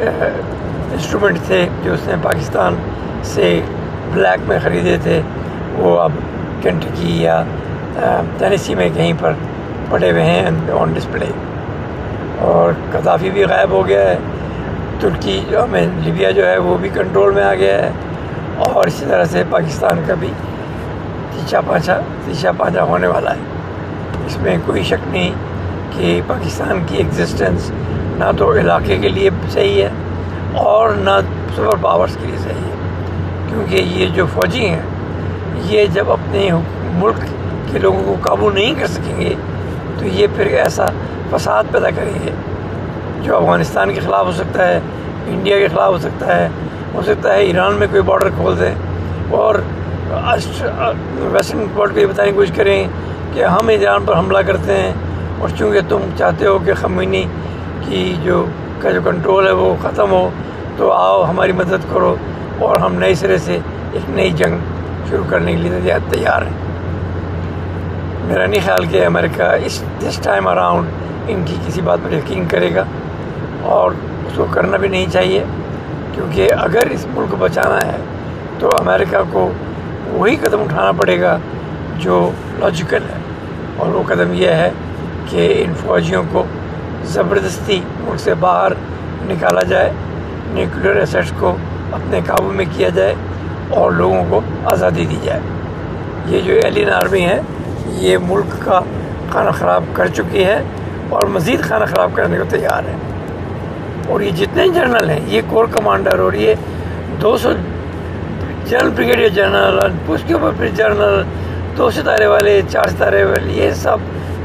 انسٹرومنٹ 0.01 1.37
تھے 1.47 1.65
جو 1.83 1.93
اس 1.93 2.07
نے 2.07 2.15
پاکستان 2.21 2.75
سے 3.33 3.59
بلیک 4.13 4.47
میں 4.47 4.59
خریدے 4.63 4.95
تھے، 5.03 5.19
وہ 5.75 5.97
اب 5.99 6.11
کنٹکی 6.63 7.21
یا 7.21 7.41
ٹینیسی 8.37 8.75
میں 8.75 8.89
کہیں 8.95 9.13
پر 9.19 9.33
پڑے 9.89 10.11
ہوئے 10.11 10.23
ہیں 10.23 10.71
آن 10.79 10.93
ڈسپلے 10.93 11.25
اور 12.45 12.73
قذافی 12.91 13.29
بھی 13.29 13.43
غائب 13.43 13.71
ہو 13.71 13.87
گیا 13.87 14.09
ہے، 14.09 14.17
ترکی 15.01 15.39
جو 15.49 15.63
ہمیں 15.63 15.85
لیبیا 16.03 16.31
جو 16.31 16.47
ہے 16.47 16.57
وہ 16.57 16.77
بھی 16.81 16.89
کنٹرول 16.93 17.33
میں 17.33 17.43
آ 17.43 17.53
گیا 17.55 17.77
ہے، 17.81 17.91
اور 18.67 18.87
اسی 18.87 19.05
طرح 19.09 19.25
سے 19.31 19.43
پاکستان 19.49 20.01
کا 20.07 20.13
بھی 20.19 20.31
تیچا 21.33 21.61
پانچا 21.67 21.99
تیچا 22.25 22.51
پانچا 22.57 22.83
ہونے 22.83 23.07
والا 23.07 23.35
ہے۔ 23.35 24.25
اس 24.25 24.37
میں 24.41 24.57
کوئی 24.65 24.83
شک 24.83 25.07
نہیں 25.07 25.31
کہ 25.93 26.19
پاکستان 26.27 26.83
کی 26.87 26.97
ایگزسٹنس 26.97 27.71
نہ 28.19 28.31
تو 28.37 28.51
علاقے 28.59 28.97
کے 29.01 29.09
لیے 29.09 29.29
صحیح 29.51 29.81
ہے 29.81 29.89
اور 30.63 30.93
نہ 31.03 31.19
سپر 31.55 31.75
پاورز 31.81 32.17
کے 32.21 32.27
لیے 32.27 32.37
صحیح 32.37 32.63
ہے۔ 32.63 32.77
کیونکہ 33.49 33.75
یہ 33.97 34.09
جو 34.15 34.25
فوجی 34.33 34.65
ہیں، 34.67 34.81
یہ 35.69 35.85
جب 35.93 36.11
اپنے 36.11 36.49
ملک 36.93 37.23
کے 37.71 37.79
لوگوں 37.79 38.03
کو 38.05 38.15
قابو 38.21 38.49
نہیں 38.51 38.73
کر 38.79 38.87
سکیں 38.87 39.19
گے، 39.19 39.33
تو 39.99 40.05
یہ 40.05 40.27
پھر 40.35 40.45
ایسا 40.57 40.85
فساد 41.31 41.71
پیدا 41.71 41.89
کریں 41.95 42.13
گے 42.23 42.31
جو 43.23 43.35
افغانستان 43.37 43.93
کے 43.93 43.99
خلاف 43.99 44.25
ہو 44.25 44.31
سکتا 44.37 44.67
ہے، 44.67 44.79
انڈیا 45.27 45.57
کے 45.59 45.67
خلاف 45.67 45.91
ہو 45.93 45.97
سکتا 45.99 46.35
ہے، 46.35 46.47
ہو 46.93 47.01
سکتا 47.05 47.33
ہے 47.33 47.43
ایران 47.43 47.73
میں 47.79 47.87
کوئی 47.91 48.01
بارڈر 48.05 48.29
کھول 48.35 48.59
دیں 48.59 48.73
اور 49.37 49.55
ویسٹرن 51.31 51.65
ورلڈ 51.75 51.93
کو 51.93 51.99
یہ 51.99 52.05
بتانے 52.05 52.29
کی 52.29 52.35
کوشش 52.35 52.51
کریں 52.55 52.87
کہ 53.33 53.43
ہم 53.43 53.67
ایران 53.67 54.05
پر 54.05 54.17
حملہ 54.17 54.37
کرتے 54.47 54.77
ہیں 54.77 54.93
اور 55.39 55.49
چونکہ 55.57 55.79
تم 55.89 56.09
چاہتے 56.17 56.45
ہو 56.45 56.57
کہ 56.65 56.73
خمینی 56.73 57.23
کی 57.89 58.15
جو 58.23 58.45
کا 58.79 58.91
جو 58.91 59.01
کنٹرول 59.05 59.47
ہے 59.47 59.51
وہ 59.51 59.75
ختم 59.81 60.11
ہو، 60.11 60.29
تو 60.77 60.91
آؤ 60.91 61.23
ہماری 61.23 61.51
مدد 61.51 61.93
کرو 61.93 62.15
اور 62.59 62.75
ہم 62.75 62.93
نئے 62.93 63.15
سرے 63.15 63.37
سے 63.37 63.59
ایک 63.91 64.09
نئی 64.09 64.31
جنگ 64.31 64.57
شروع 65.09 65.23
کرنے 65.29 65.51
کے 65.51 65.57
لیے 65.57 65.93
تیار 66.09 66.41
ہیں۔ 66.41 66.69
میرا 68.23 68.45
نہیں 68.45 68.61
خیال 68.65 68.85
کہ 68.85 69.05
امریکہ 69.05 69.43
اس 69.65 69.83
دس 69.99 70.19
ٹائم 70.23 70.47
اراؤنڈ 70.47 70.87
ان 71.27 71.43
کی 71.45 71.55
کسی 71.67 71.81
بات 71.81 71.99
پر 72.03 72.13
یقین 72.13 72.45
کرے 72.47 72.75
گا 72.75 72.83
اور 73.61 73.91
اس 74.27 74.33
کو 74.35 74.45
کرنا 74.51 74.77
بھی 74.77 74.87
نہیں 74.87 75.05
چاہیے۔ 75.13 75.43
کیونکہ 76.13 76.53
اگر 76.53 76.83
اس 76.89 77.05
ملک 77.13 77.31
کو 77.31 77.37
بچانا 77.39 77.85
ہے 77.85 77.97
تو 78.59 78.69
امریکہ 78.79 79.17
کو 79.31 79.51
وہی 80.07 80.35
قدم 80.35 80.61
اٹھانا 80.61 80.91
پڑے 80.91 81.21
گا 81.21 81.37
جو 81.97 82.31
لاجیکل 82.59 83.03
ہے۔ 83.03 83.17
اور 83.77 83.87
وہ 83.87 84.03
قدم 84.07 84.33
یہ 84.33 84.47
ہے 84.47 84.71
کہ 85.29 85.63
ان 85.65 85.73
فوجیوں 85.73 86.23
کو 86.31 86.43
زبردستی 87.09 87.81
ملک 88.01 88.19
سے 88.19 88.33
باہر 88.33 88.71
نکالا 89.21 89.61
جائے 89.61 89.91
نیوکلیر 90.47 90.95
ایسٹس 90.95 91.31
کو 91.39 91.55
اپنے 91.91 92.19
قابو 92.27 92.51
میں 92.51 92.65
کیا 92.77 92.89
جائے 92.89 93.15
اور 93.69 93.91
لوگوں 93.91 94.23
کو 94.29 94.41
آزادی 94.65 95.05
دی 95.05 95.15
جائے۔ 95.23 95.39
یہ 96.25 96.41
جو 96.41 96.53
ایلین 96.53 96.89
آرمی 96.89 97.25
ہے، 97.25 97.41
یہ 97.85 98.17
ملک 98.27 98.65
کا 98.65 98.81
کھانا 99.31 99.51
خراب 99.51 99.83
کر 99.93 100.07
چکی 100.07 100.43
ہے 100.43 100.63
اور 101.09 101.25
مزید 101.25 101.61
کھانا 101.61 101.85
خراب 101.85 102.11
کرنے 102.13 102.37
کو 102.37 102.43
تیار 102.49 102.87
ہے۔ 102.87 102.95
اور 104.07 104.21
یہ 104.21 104.31
جتنے 104.31 104.67
جنرل 104.67 105.09
ہیں، 105.09 105.19
یہ 105.27 105.41
کور 105.49 105.65
کمانڈر 105.71 106.19
اور 106.19 106.33
یہ 106.33 106.53
دو 107.21 107.37
سو 107.37 107.51
جنرل 108.65 108.89
بریگیڈیئر 108.89 109.29
جنرل 109.29 109.79
اس 110.07 110.21
کے 110.27 110.33
اوپر 110.33 110.49
پھر 110.57 110.67
جنرل، 110.67 111.23
دو 111.77 111.91
ستارے 111.91 112.25
والے، 112.25 112.61
چار 112.69 112.85
ستارے 112.85 113.23
والے، 113.23 113.53
یہ 113.53 113.71
سب 113.71 113.97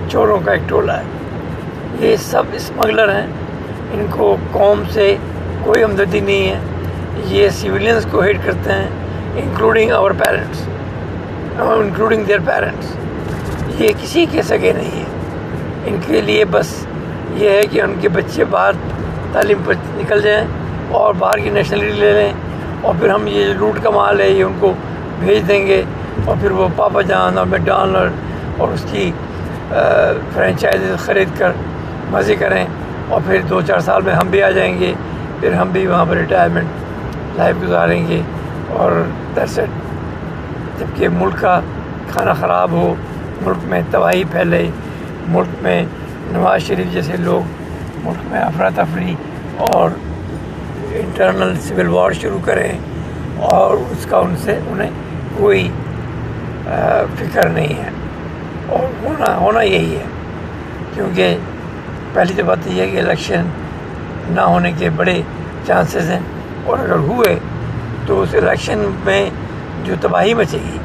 چوروں 0.09 0.39
کا 0.45 0.53
ایک 0.53 0.69
ٹولہ 0.69 0.93
ہے۔ 0.93 1.03
یہ 2.01 2.17
سب 2.21 2.43
اسمگلر 2.53 3.13
ہیں۔ 3.15 3.27
ان 3.93 4.07
کو 4.11 4.37
قوم 4.53 4.83
سے 4.93 5.17
کوئی 5.65 5.83
ہمدردی 5.85 6.21
نہیں 6.21 6.49
ہے۔ 6.49 6.59
یہ 7.35 7.49
سویلینس 7.61 8.07
کو 8.11 8.21
ہیٹ 8.21 8.39
کرتے 8.45 8.73
ہیں 8.73 8.89
including 9.43 9.91
our 9.93 10.11
parents 10.19 10.63
including 11.61 12.25
their 12.25 12.39
parents 12.45 13.81
یہ 13.81 13.93
کسی 14.03 14.25
کے 14.31 14.43
سگے 14.43 14.73
نہیں 14.73 15.01
ہے 15.01 15.05
ان 15.87 15.97
کے 16.07 16.21
لیے 16.21 16.45
بس 16.51 16.75
یہ 17.37 17.51
ہے 17.51 17.63
کہ 17.71 17.81
ان 17.83 17.95
کے 18.01 18.09
بچے 18.09 18.45
باہر 18.51 18.73
تعلیم 19.33 19.63
پر 19.65 19.75
نکل 19.97 20.23
جائیں 20.23 20.47
اور 20.91 21.15
باہر 21.19 21.39
کی 21.39 21.51
نیشنلٹی 21.51 21.93
لے 22.01 22.13
لیں 22.13 22.33
اور 22.81 22.95
پھر 23.01 23.11
ہم 23.11 23.27
یہ 23.27 23.53
لوٹ 23.59 23.83
کا 23.83 23.91
مال 23.91 24.21
ہے، 24.21 24.29
یہ 24.29 24.45
ان 24.45 24.57
کو 24.61 24.73
بھیج 25.21 25.49
دیں 25.49 25.67
گے 25.67 25.83
اور 26.25 26.37
پھر 26.41 26.51
وہ 26.51 26.69
پاپا 26.77 27.01
جان 27.03 27.39
اور 27.39 27.47
میکڈونلڈ 27.47 28.61
اور 28.61 28.69
اس 28.69 28.85
کی 28.91 29.11
فرینچائز 30.35 30.83
خرید 31.05 31.39
کر 31.39 31.53
مزے 32.15 32.37
کریں 32.39 32.65
اور 33.09 33.21
پھر 33.27 33.41
دو 33.51 33.61
چار 33.67 33.81
سال 33.87 34.03
میں 34.03 34.15
ہم 34.15 34.29
بھی 34.31 34.43
آ 34.43 34.51
جائیں 34.51 34.79
گے، 34.81 34.93
پھر 35.41 35.53
ہم 35.53 35.69
بھی 35.73 35.87
وہاں 35.87 36.05
پر 36.09 36.17
ریٹائرمنٹ 36.17 37.37
لائف 37.39 37.57
گزاریں 37.63 38.07
گے 38.09 38.21
اور 38.71 38.93
درسٹ 39.37 40.79
جبکہ 40.79 41.09
ملک 41.13 41.41
کا 41.41 41.59
کھانا 42.13 42.33
خراب 42.41 42.73
ہو، 42.73 42.95
ملک 43.43 43.65
میں 43.69 43.81
تباہی 43.91 44.25
پھیلے، 44.33 44.67
ملک 45.29 45.63
میں 45.63 45.83
نواز 46.33 46.63
شریف 46.63 46.93
جیسے 46.93 47.17
لوگ، 47.21 47.43
ملک 48.05 48.27
میں 48.31 48.41
افراتفری 48.41 49.15
اور 49.71 49.91
انٹرنل 50.93 51.55
سول 51.63 51.89
وار 51.89 52.13
شروع 52.21 52.39
کریں 52.45 52.73
اور 53.51 53.77
اس 53.91 54.07
کا 54.11 54.19
ان 54.19 54.37
سے، 54.45 54.59
انہیں 54.71 54.91
کوئی 55.37 55.69
فکر 57.19 57.49
نہیں 57.49 57.83
ہے 57.83 57.91
اور 58.69 58.87
ہونا 59.03 59.37
ہونا 59.37 59.63
یہی 59.63 59.97
ہے۔ 59.97 60.05
کیونکہ 60.95 61.37
پہلی 62.15 62.35
تو 62.37 62.43
بات 62.47 62.67
یہ 62.67 62.81
ہے 62.83 62.89
کہ 62.89 62.99
الیکشن 62.99 63.47
نہ 64.35 64.41
ہونے 64.41 64.71
کے 64.79 64.91
بڑے 64.97 65.21
چانسز 65.67 66.11
ہیں 66.11 66.21
اور 66.65 66.79
اگر 66.79 66.99
ہوئے 67.09 67.39
تو 68.07 68.21
اس 68.23 68.35
الیکشن 68.35 68.85
میں 69.05 69.25
جو 69.85 69.95
تباہی 70.01 70.35
مچے 70.35 70.59
گی، 70.65 70.79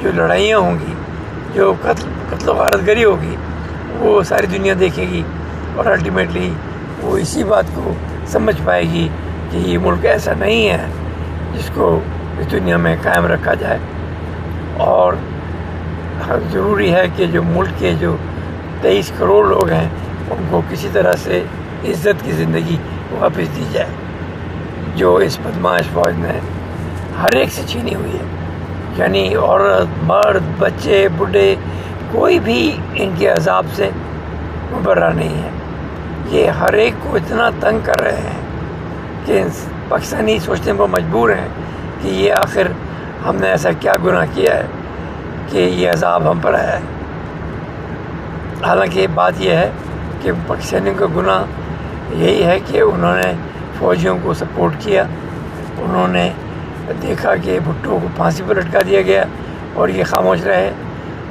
جو 0.00 0.10
لڑائیاں 0.14 0.58
ہوں 0.58 0.78
گی، 0.80 0.92
جو 1.54 1.72
قتل 1.82 2.08
قتل 2.30 2.48
و 2.48 2.54
غارت 2.54 2.86
گری 2.86 3.04
ہوگی، 3.04 3.34
وہ 3.98 4.22
ساری 4.22 4.46
دنیا 4.46 4.74
دیکھے 4.80 5.02
گی 5.10 5.22
اور 5.76 5.86
الٹیمیٹلی 5.86 6.50
وہ 7.02 7.16
اسی 7.18 7.44
بات 7.44 7.74
کو 7.74 7.94
سمجھ 8.26 8.60
پائے 8.64 8.82
گی 8.92 9.08
کہ 9.50 9.56
یہ 9.56 9.78
ملک 9.82 10.06
ایسا 10.06 10.32
نہیں 10.38 10.68
ہے 10.68 10.86
جس 11.54 11.70
کو 11.74 11.98
اس 12.38 12.50
دنیا 12.52 12.76
میں 12.76 12.96
قائم 13.02 13.26
رکھا 13.26 13.54
جائے۔ 13.54 13.78
اور 14.86 15.12
ضروری 16.52 16.92
ہے 16.94 17.04
کہ 17.16 17.26
جو 17.32 17.42
ملک 17.42 17.78
کے 17.78 17.94
جو 18.00 18.16
تیئیس 18.82 19.10
کروڑ 19.18 19.46
لوگ 19.48 19.70
ہیں 19.70 19.88
ان 20.30 20.46
کو 20.50 20.62
کسی 20.70 20.88
طرح 20.92 21.12
سے 21.24 21.44
عزت 21.84 22.24
کی 22.24 22.32
زندگی 22.32 22.76
واپس 23.10 23.56
دی 23.56 23.64
جائے۔ 23.72 23.88
جو 24.96 25.16
اس 25.16 25.38
بدماش 25.42 25.82
فوج 25.92 26.12
نے 26.16 26.38
ہر 27.22 27.34
ایک 27.34 27.52
سے 27.52 27.62
چھینی 27.66 27.94
ہوئی 27.94 28.12
ہے 28.12 28.24
یعنی 28.96 29.34
عورت، 29.34 30.04
مرد، 30.04 30.42
بچے 30.58 31.08
بڈھے 31.18 31.54
کوئی 32.12 32.38
بھی 32.38 32.76
ان 32.94 33.14
کے 33.18 33.28
عذاب 33.28 33.66
سے 33.74 33.90
مبرہ 34.72 35.10
نہیں 35.10 35.42
ہے۔ 35.42 35.48
یہ 36.30 36.48
ہر 36.48 36.72
ایک 36.72 36.92
کو 37.02 37.16
اتنا 37.16 37.50
تنگ 37.60 37.78
کر 37.84 38.00
رہے 38.00 38.16
ہیں 38.16 38.40
کہ 39.24 39.44
پاکستانی 39.88 40.38
سوچنے 40.38 40.72
پر 40.76 40.86
مجبور 40.86 41.30
ہیں 41.30 41.48
کہ 42.02 42.08
یہ 42.08 42.32
آخر 42.32 42.66
ہم 43.26 43.36
نے 43.36 43.48
ایسا 43.48 43.72
کیا 43.80 43.92
گناہ 44.04 44.26
کیا 44.34 44.56
ہے 44.56 44.66
کہ 45.50 45.58
یہ 45.58 45.90
عذاب 45.90 46.30
ہم 46.30 46.38
پر 46.42 46.54
آیا 46.54 46.72
ہے۔ 46.72 46.80
حالانکہ 48.66 49.06
بات 49.14 49.32
یہ 49.38 49.50
ہے 49.50 49.70
کہ 50.26 50.32
پاکستانیوں 50.46 50.94
کا 50.98 51.06
گناہ 51.16 51.44
یہی 52.10 52.44
ہے 52.44 52.58
کہ 52.66 52.80
انہوں 52.80 53.16
نے 53.16 53.32
فوجیوں 53.78 54.18
کو 54.22 54.34
سپورٹ 54.34 54.72
کیا، 54.78 55.02
انہوں 55.78 56.08
نے 56.08 56.32
دیکھا 57.02 57.34
کہ 57.36 57.58
بھٹو 57.64 57.98
کو 58.02 58.08
پھانسی 58.16 58.42
پر 58.46 58.56
لٹکا 58.56 58.78
دیا 58.86 59.02
گیا 59.02 59.24
اور 59.74 59.88
یہ 59.88 60.04
خاموش 60.04 60.42
رہے 60.42 60.70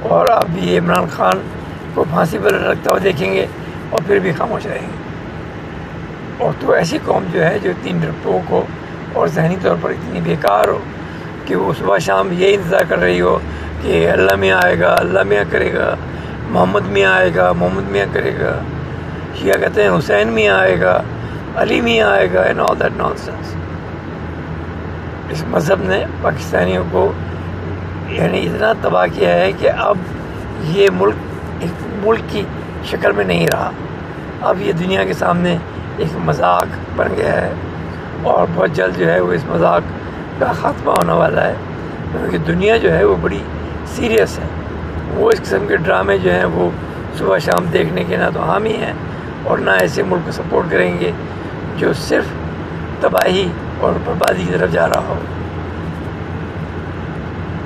اور 0.01 0.27
اب 0.27 0.57
یہ 0.57 0.79
عمران 0.79 1.05
خان 1.11 1.39
کو 1.93 2.03
پھانسی 2.09 2.37
پر 2.43 2.53
لٹکتا 2.53 2.91
ہوا 2.91 2.99
دیکھیں 3.03 3.33
گے 3.33 3.45
اور 3.89 3.99
پھر 4.07 4.19
بھی 4.19 4.31
خاموش 4.31 4.65
رہیں 4.65 4.87
گے۔ 4.87 5.03
اور 6.37 6.53
تو 6.59 6.71
ایسی 6.71 6.97
قوم 7.05 7.23
جو 7.31 7.45
ہے، 7.45 7.59
جو 7.63 7.69
اتنی 7.69 7.91
ڈرپوک 8.01 8.51
ہو 8.51 8.65
اور 9.13 9.27
ذہنی 9.27 9.55
طور 9.61 9.75
پر 9.81 9.89
اتنی 9.89 10.21
بیکار 10.23 10.67
ہو 10.67 10.79
کہ 11.45 11.55
وہ 11.55 11.73
صبح 11.79 11.97
شام 11.97 12.29
یہ 12.31 12.53
انتظار 12.53 12.81
کر 12.89 12.97
رہی 12.97 13.21
ہو 13.21 13.39
کہ 13.81 14.09
اللہ 14.09 14.35
میاں 14.35 14.59
آئے 14.63 14.79
گا، 14.79 14.95
اللہ 14.99 15.23
میاں 15.23 15.43
کرے 15.49 15.73
گا، 15.73 15.95
محمد 16.49 16.87
میاں 16.87 17.13
آئے 17.13 17.31
گا، 17.35 17.51
محمد 17.51 17.91
میاں 17.91 18.05
کرے 18.13 18.31
گا۔ 18.39 18.59
شیعہ 19.41 19.57
کہتے 19.57 19.83
ہیں، 19.83 19.89
حسین 19.89 20.27
میاں 20.27 20.57
آئے 20.57 20.81
گا، 20.81 21.01
علی 21.55 21.81
میاں 21.81 22.09
آئے 22.09 22.33
گا 22.33 22.41
and 22.41 22.59
all 22.59 22.79
that 22.79 22.97
naan 22.97 23.17
sense 23.17 23.55
اس 25.29 25.43
مذہب 25.47 25.83
نے 25.83 26.05
پاکستانیوں 26.21 26.83
کو 26.91 27.11
یعنی 28.09 28.45
اتنا 28.45 28.73
تباہ 28.81 29.05
کیا 29.13 29.33
ہے 29.33 29.51
کہ 29.51 29.69
اب 29.77 29.97
یہ 30.63 30.89
ملک 30.93 31.13
ایک 31.59 31.83
ملک 32.07 32.19
کی 32.29 32.43
شکل 32.85 33.11
میں 33.11 33.25
نہیں 33.25 33.47
رہا۔ 33.53 33.71
اب 34.41 34.61
یہ 34.61 34.71
دنیا 34.71 35.03
کے 35.03 35.13
سامنے 35.13 35.57
ایک 35.97 36.17
مذاق 36.25 36.65
بن 36.95 37.07
گیا 37.17 37.41
ہے 37.41 37.53
اور 38.23 38.47
بہت 38.55 38.69
جلد 38.73 38.97
جو 38.97 39.11
ہے 39.11 39.19
وہ 39.19 39.33
اس 39.33 39.41
مذاق 39.47 39.81
کا 40.39 40.51
خاتمہ 40.51 40.91
ہونے 40.91 41.13
والا 41.13 41.47
ہے۔ 41.47 41.53
کیونکہ 42.11 42.37
دنیا 42.37 42.77
جو 42.77 42.93
ہے 42.93 43.03
وہ 43.03 43.15
بڑی 43.21 43.39
سیریس 43.85 44.39
ہے۔ 44.39 44.47
وہ 45.13 45.31
اس 45.31 45.41
قسم 45.41 45.65
کے 45.67 45.77
ڈرامے 45.77 46.17
جو 46.17 46.31
ہیں 46.31 46.45
وہ 46.45 46.69
صبح 47.17 47.37
شام 47.37 47.65
دیکھنے 47.73 48.03
کے 48.03 48.17
نہ 48.17 48.29
تو 48.33 48.39
حامی 48.39 48.73
ہیں۔ 48.73 48.93
اور 49.45 49.57
نہ 49.57 49.69
ایسے 49.69 50.03
ملک 50.03 50.25
کو 50.25 50.31
سپورٹ 50.31 50.71
کریں 50.71 50.99
گے 50.99 51.11
جو 51.77 51.93
صرف 51.93 52.23
تباہی 53.01 53.49
اور 53.79 53.93
بربادی 54.05 54.43
کی 54.47 54.53
طرف 54.57 54.71
جا 54.71 54.87
رہا 54.87 54.99
ہو۔ 54.99 55.15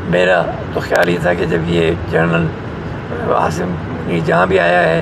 میرا 0.09 0.43
تو 0.73 0.79
خیال 0.79 1.09
یہ 1.09 1.17
تھا 1.21 1.33
کہ 1.33 1.45
جب 1.45 1.59
یہ 1.65 1.91
جنرل 2.11 2.45
عاصم 3.31 3.71
جہاں 4.25 4.45
بھی 4.45 4.59
آیا 4.59 4.83
ہے، 4.83 5.01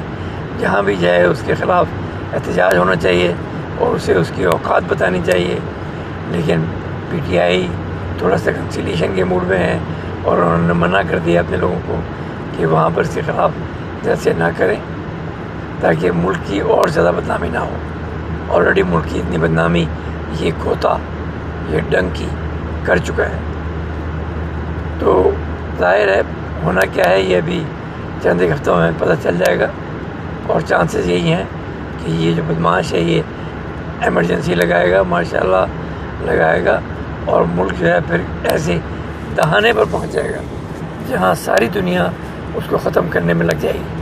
جہاں 0.59 0.81
بھی 0.81 0.95
جائے، 0.95 1.23
اس 1.23 1.41
کے 1.45 1.55
خلاف 1.55 1.85
احتجاج 2.33 2.77
ہونا 2.77 2.95
چاہیے 2.95 3.33
اور 3.77 3.95
اسے 3.95 4.13
اس 4.13 4.31
کی 4.35 4.43
اوقات 4.43 4.81
بتانی 4.87 5.21
چاہیے۔ 5.25 5.59
لیکن 6.31 6.63
پی 7.09 7.19
ٹی 7.27 7.39
آئی 7.39 7.67
تھوڑا 8.17 8.37
سا 8.37 8.51
کنسیلیشن 8.51 9.07
کے 9.15 9.23
موڈ 9.23 9.43
میں 9.43 9.57
ہے 9.57 9.79
اور 10.23 10.37
انہوں 10.37 10.67
نے 10.67 10.73
منع 10.73 11.01
کر 11.09 11.19
دیا 11.19 11.39
اپنے 11.39 11.57
لوگوں 11.57 11.79
کو 11.87 11.95
کہ 12.57 12.65
وہاں 12.65 12.89
پر 12.95 13.01
اس 13.01 13.09
کے 13.13 13.21
خلاف 13.25 13.51
جیسے 14.01 14.33
نہ 14.37 14.43
کریں۔ 14.57 14.75
تاکہ 15.81 16.11
ملک 16.15 16.37
کی 16.47 16.59
اور 16.59 16.87
زیادہ 16.87 17.11
بدنامی 17.15 17.49
نہ 17.49 17.57
ہو۔ 17.57 17.75
آلریڈی 18.49 18.83
ملک 18.83 19.03
کی 19.09 19.19
اتنی 19.19 19.37
بدنامی 19.37 19.85
یہ 20.39 20.51
کھوتا 20.61 20.97
یہ 21.69 21.79
ڈنکی 21.89 22.27
کر 22.83 22.97
چکا 22.97 23.23
ہے۔ 23.23 23.37
تو 24.99 25.31
ظاہر 25.79 26.07
ہے، 26.07 26.21
ہونا 26.63 26.81
کیا 26.93 27.09
ہے، 27.09 27.21
یہ 27.21 27.41
بھی 27.45 27.63
چند 28.23 28.41
ایک 28.41 28.51
ہفتوں 28.51 28.77
میں 28.77 28.91
پتہ 28.97 29.13
چل 29.23 29.37
جائے 29.37 29.59
گا۔ 29.59 29.67
اور 30.47 30.61
چانسز 30.61 31.09
یہی 31.09 31.33
ہیں 31.33 31.43
کہ 32.05 32.11
یہ 32.11 32.33
جو 32.33 32.43
بدماش 32.47 32.93
ہے، 32.93 32.99
یہ 32.99 33.21
ایمرجنسی 34.01 34.55
لگائے 34.55 34.91
گا 34.91 35.03
ماشاء 35.03 35.39
اللہ 35.39 35.65
لگائے 36.21 36.65
گا۔ 36.65 36.79
اور 37.25 37.43
ملک 37.55 37.73
جو 37.79 37.87
ہے، 37.87 37.99
پھر 38.07 38.17
ایسے 38.43 38.79
دہانے 39.37 39.73
پر 39.73 39.83
پہنچ 39.91 40.11
جائے 40.11 40.29
گا، 40.29 40.41
جہاں 41.07 41.33
ساری 41.33 41.67
دنیا 41.67 42.07
اس 42.55 42.63
کو 42.69 42.77
ختم 42.77 43.07
کرنے 43.09 43.33
میں 43.33 43.45
لگ 43.45 43.55
جائے 43.61 43.75
گی۔ 43.75 43.96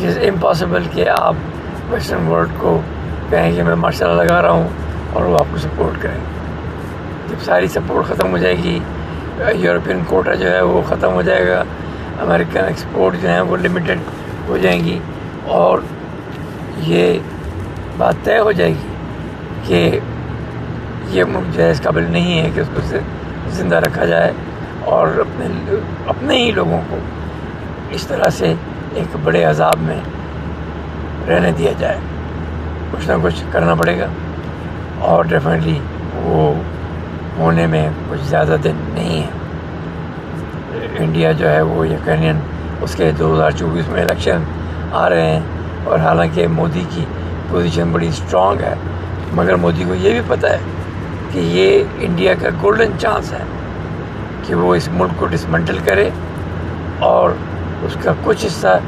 اٹ 0.00 0.06
از 0.06 0.18
امپاسبل 0.18 0.82
کہ 0.92 1.08
آپ 1.08 1.34
ویسٹرن 1.90 2.26
ورلڈ 2.26 2.50
کو 2.58 2.80
کہیں 3.30 3.56
کہ 3.56 3.62
میں 3.62 3.74
ماشاء 3.74 4.06
اللہ 4.06 4.22
لگا 4.22 4.40
رہا 4.42 4.50
ہوں 4.50 4.68
اور 5.12 5.24
وہ 5.24 5.36
آپ 5.38 5.46
کو 5.52 5.58
سپورٹ 5.58 6.00
کریں 6.02 6.18
جب 7.28 7.42
ساری 7.44 7.66
سپورٹ 7.68 8.06
ختم 8.06 8.32
ہو 8.32 8.38
جائے 8.38 8.56
گی 8.56 8.78
یورپین 9.56 10.00
کوٹا 10.06 10.34
جو 10.34 10.50
ہے 10.50 10.60
وہ 10.60 10.80
ختم 10.88 11.12
ہو 11.12 11.22
جائے 11.22 11.46
گا 11.46 11.62
امریکن 12.20 12.58
ایکسپورٹ 12.58 13.20
جو 13.22 13.28
ہیں 13.28 13.40
وہ 13.40 13.56
لمیٹڈ 13.56 13.98
ہو 14.48 14.56
جائیں 14.56 14.78
گی 14.84 14.98
اور 15.50 15.78
یہ 16.86 17.18
بات 17.98 18.24
طے 18.24 18.38
ہو 18.38 18.52
جائے 18.52 18.70
گی 18.72 18.88
کہ 19.66 19.98
یہ 21.10 21.24
ملک 21.24 21.54
جو 21.56 21.62
ہے 21.62 21.70
اس 21.70 21.82
قابل 21.82 22.10
نہیں 22.10 22.42
ہے 22.42 22.50
کہ 22.54 22.60
اس 22.60 22.68
کو 22.74 22.98
زندہ 23.50 23.76
رکھا 23.76 24.04
جائے 24.04 24.32
اور 24.86 25.18
اپنے 25.20 25.78
اپنے 26.06 26.36
ہی 26.36 26.50
لوگوں 26.50 26.80
کو 26.90 26.98
اس 27.90 28.06
طرح 28.06 28.30
سے 28.30 28.54
ایک 28.94 29.16
بڑے 29.24 29.44
عذاب 29.44 29.74
میں 29.78 30.00
رہنے 31.28 31.52
دیا 31.58 31.72
جائے۔ 31.78 31.98
کچھ 32.90 33.08
نہ 33.08 33.12
کچھ 33.22 33.44
کرنا 33.50 33.74
پڑے 33.74 33.98
گا۔ 33.98 34.06
اور 34.98 35.24
ڈیفینیٹلی 35.24 35.78
وہ 36.14 36.54
ہونے 37.38 37.66
میں 37.66 37.90
کچھ 38.10 38.20
زیادہ 38.24 38.56
دن 38.64 38.76
نہیں 38.94 39.22
ہے 39.22 39.28
انڈیا 40.98 41.32
جو 41.32 41.48
ہے 41.50 41.62
وہ 41.62 41.88
یقیناً 41.88 42.36
اس 42.80 42.94
کے 42.94 43.10
دو 43.18 43.34
ہزار 43.34 43.50
چوبیس 43.50 43.88
میں 43.88 44.02
الیکشن 44.02 44.42
آ 44.92 45.08
رہے 45.08 45.30
ہیں 45.30 45.40
اور 45.84 45.98
حالانکہ 45.98 46.46
مودی 46.46 46.84
کی 46.90 47.04
پوزیشن 47.50 47.88
بڑی 47.92 48.08
اسٹرانگ 48.08 48.60
ہے۔ 48.60 48.74
مگر 49.32 49.54
مودی 49.54 49.84
کو 49.88 49.94
یہ 49.94 50.10
بھی 50.10 50.20
پتہ 50.28 50.46
ہے 50.46 50.58
کہ 51.32 51.38
یہ 51.38 51.84
انڈیا 52.00 52.34
کا 52.34 52.48
گولڈن 52.62 52.90
چانس 52.98 53.32
ہے 53.32 53.44
کہ 54.46 54.54
وہ 54.54 54.74
اس 54.74 54.88
ملک 54.92 55.10
کو 55.16 55.26
ڈسمنٹل 55.26 55.78
کرے 55.84 56.10
اور 56.98 57.30
اس 57.82 57.96
کا 58.02 58.12
کچھ 58.24 58.46
حصہ 58.46 58.78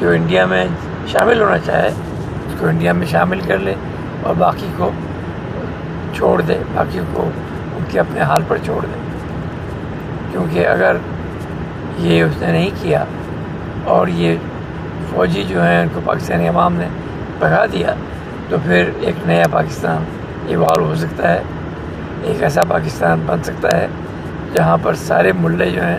جو 0.00 0.10
انڈیا 0.10 0.44
میں 0.44 0.64
شامل 1.06 1.40
ہونا 1.40 1.58
چاہے، 1.58 1.88
اس 2.46 2.54
کو 2.58 2.66
انڈیا 2.66 2.92
میں 2.92 3.06
شامل 3.06 3.40
کر 3.40 3.58
لے 3.58 3.74
اور 4.22 4.34
باقی 4.38 4.68
کو 4.76 4.90
چھوڑ 6.14 6.40
دے، 6.40 6.58
باقی 6.74 7.00
کو 7.12 7.30
ان 7.76 7.84
کے 7.90 8.00
اپنے 8.00 8.20
حال 8.20 8.42
پر 8.48 8.56
چھوڑ 8.64 8.80
دے۔ 8.82 8.98
کیونکہ 10.30 10.66
اگر 10.66 10.96
یہ 11.98 12.22
اس 12.22 12.40
نے 12.40 12.52
نہیں 12.52 12.70
کیا 12.82 13.04
اور 13.84 14.08
یہ 14.08 14.36
فوجی 15.10 15.44
جو 15.48 15.62
ہیں، 15.62 15.80
ان 15.82 15.88
کو 15.94 16.00
پاکستانی 16.04 16.48
عوام 16.48 16.74
نے 16.74 16.86
بھگا 17.38 17.64
دیا، 17.72 17.94
تو 18.48 18.56
پھر 18.64 18.90
ایک 19.00 19.26
نیا 19.26 19.44
پاکستان 19.50 20.04
ایوالو 20.48 20.84
ہو 20.84 20.94
سکتا 20.94 21.32
ہے، 21.34 21.42
ایک 22.22 22.42
ایسا 22.42 22.60
پاکستان 22.68 23.22
بن 23.26 23.42
سکتا 23.42 23.76
ہے 23.76 23.86
جہاں 24.54 24.76
پر 24.82 24.94
سارے 24.94 25.32
ملے 25.40 25.70
جو 25.70 25.82
ہیں 25.82 25.98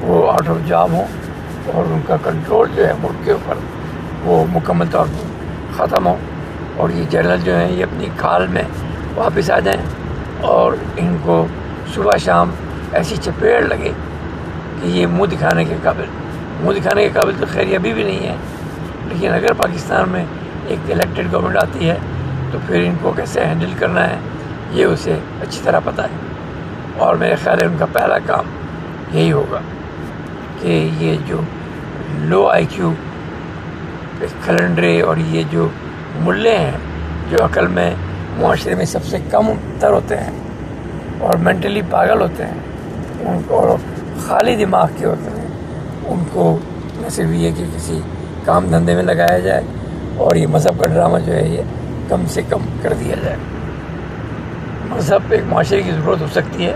وہ 0.00 0.32
آؤٹ 0.32 0.48
آف 0.48 0.68
جاب 0.68 0.92
ہوں۔ 0.92 1.23
اور 1.72 1.92
ان 1.92 2.00
کا 2.06 2.16
کنٹرول 2.22 2.68
جو 2.74 2.88
ہے 2.88 2.92
ملک 3.02 3.24
کے 3.24 3.32
اوپر 3.32 3.54
وہ 4.24 4.44
مکمل 4.52 4.86
طور 4.90 5.06
پر 5.06 5.86
ختم 5.86 6.06
ہو۔ 6.06 6.16
اور 6.76 6.90
یہ 6.90 7.04
جنرل 7.10 7.40
جو 7.40 7.56
ہیں، 7.56 7.72
یہ 7.72 7.84
اپنی 7.84 8.06
کھال 8.16 8.46
میں 8.46 8.62
واپس 9.14 9.50
آ 9.50 9.58
جائیں 9.58 9.80
اور 10.40 10.72
ان 10.96 11.16
کو 11.22 11.46
صبح 11.94 12.16
شام 12.18 12.50
ایسی 12.92 13.16
چپیڑ 13.16 13.60
لگے 13.62 13.92
کہ 14.80 14.86
یہ 14.86 15.06
منہ 15.06 15.26
دکھانے 15.26 15.64
کے 15.64 15.74
قابل، 15.82 16.04
منہ 16.60 16.78
دکھانے 16.78 17.02
کے 17.02 17.08
قابل 17.14 17.32
تو 17.40 17.46
خیر 17.52 17.74
ابھی 17.74 17.92
بھی 17.92 18.02
نہیں 18.02 18.26
ہے، 18.28 18.36
لیکن 19.08 19.34
اگر 19.34 19.52
پاکستان 19.52 20.08
میں 20.08 20.24
ایک 20.66 20.90
الیکٹڈ 20.90 21.32
گورنمنٹ 21.32 21.56
آتی 21.56 21.88
ہے 21.88 21.98
تو 22.52 22.58
پھر 22.66 22.82
ان 22.86 22.96
کو 23.02 23.12
کیسے 23.16 23.44
ہینڈل 23.44 23.72
کرنا 23.78 24.10
ہے، 24.10 24.16
یہ 24.70 24.84
اسے 24.84 25.18
اچھی 25.42 25.60
طرح 25.64 25.80
پتہ 25.84 26.02
ہے۔ 26.02 26.16
اور 26.98 27.16
میرے 27.16 27.34
خیال 27.34 27.60
ہے 27.60 27.66
ان 27.66 27.76
کا 27.78 27.86
پہلا 27.92 28.18
کام 28.26 28.44
یہی 29.12 29.32
ہوگا 29.32 29.60
کہ 30.60 30.90
یہ 30.98 31.16
جو 31.26 31.40
لو 32.18 32.46
آئی 32.48 32.66
کیو 32.66 32.92
کلنڈرے 34.44 35.00
اور 35.00 35.16
یہ 35.16 35.42
جو 35.50 35.68
ملے 36.20 36.56
ہیں، 36.58 36.78
جو 37.30 37.44
عقل 37.44 37.66
میں، 37.66 37.94
معاشرے 38.38 38.74
میں 38.74 38.84
سب 38.84 39.04
سے 39.04 39.18
کم 39.30 39.50
تر 39.78 39.90
ہوتے 39.90 40.16
ہیں 40.16 40.30
اور 41.18 41.34
مینٹلی 41.34 41.82
پاگل 41.90 42.20
ہوتے 42.20 42.44
ہیں، 42.44 42.60
ان 43.20 43.40
کو 43.48 43.76
خالی 44.26 44.56
دماغ 44.56 44.86
کے 44.96 45.06
ہوتے 45.06 45.30
ہیں۔ 45.30 45.48
ان 46.04 46.24
کو 46.32 46.58
نہ 46.96 47.08
صرف 47.08 47.32
یہ 47.32 47.50
کہ 47.56 47.64
کسی 47.76 48.00
کام 48.44 48.66
دھندے 48.70 48.94
میں 48.94 49.02
لگایا 49.02 49.38
جائے 49.38 49.62
اور 50.16 50.36
یہ 50.36 50.46
مذہب 50.46 50.80
کا 50.80 50.86
ڈرامہ 50.86 51.18
جو 51.18 51.32
ہے، 51.32 51.48
یہ 51.48 51.62
کم 52.08 52.26
سے 52.28 52.42
کم 52.48 52.66
کر 52.82 52.92
دیا 53.00 53.14
جائے۔ 53.22 53.36
مذہب 54.88 55.32
ایک 55.32 55.42
معاشرے 55.48 55.82
کی 55.82 55.90
ضرورت 55.90 56.20
ہو 56.20 56.26
سکتی 56.34 56.66
ہے، 56.66 56.74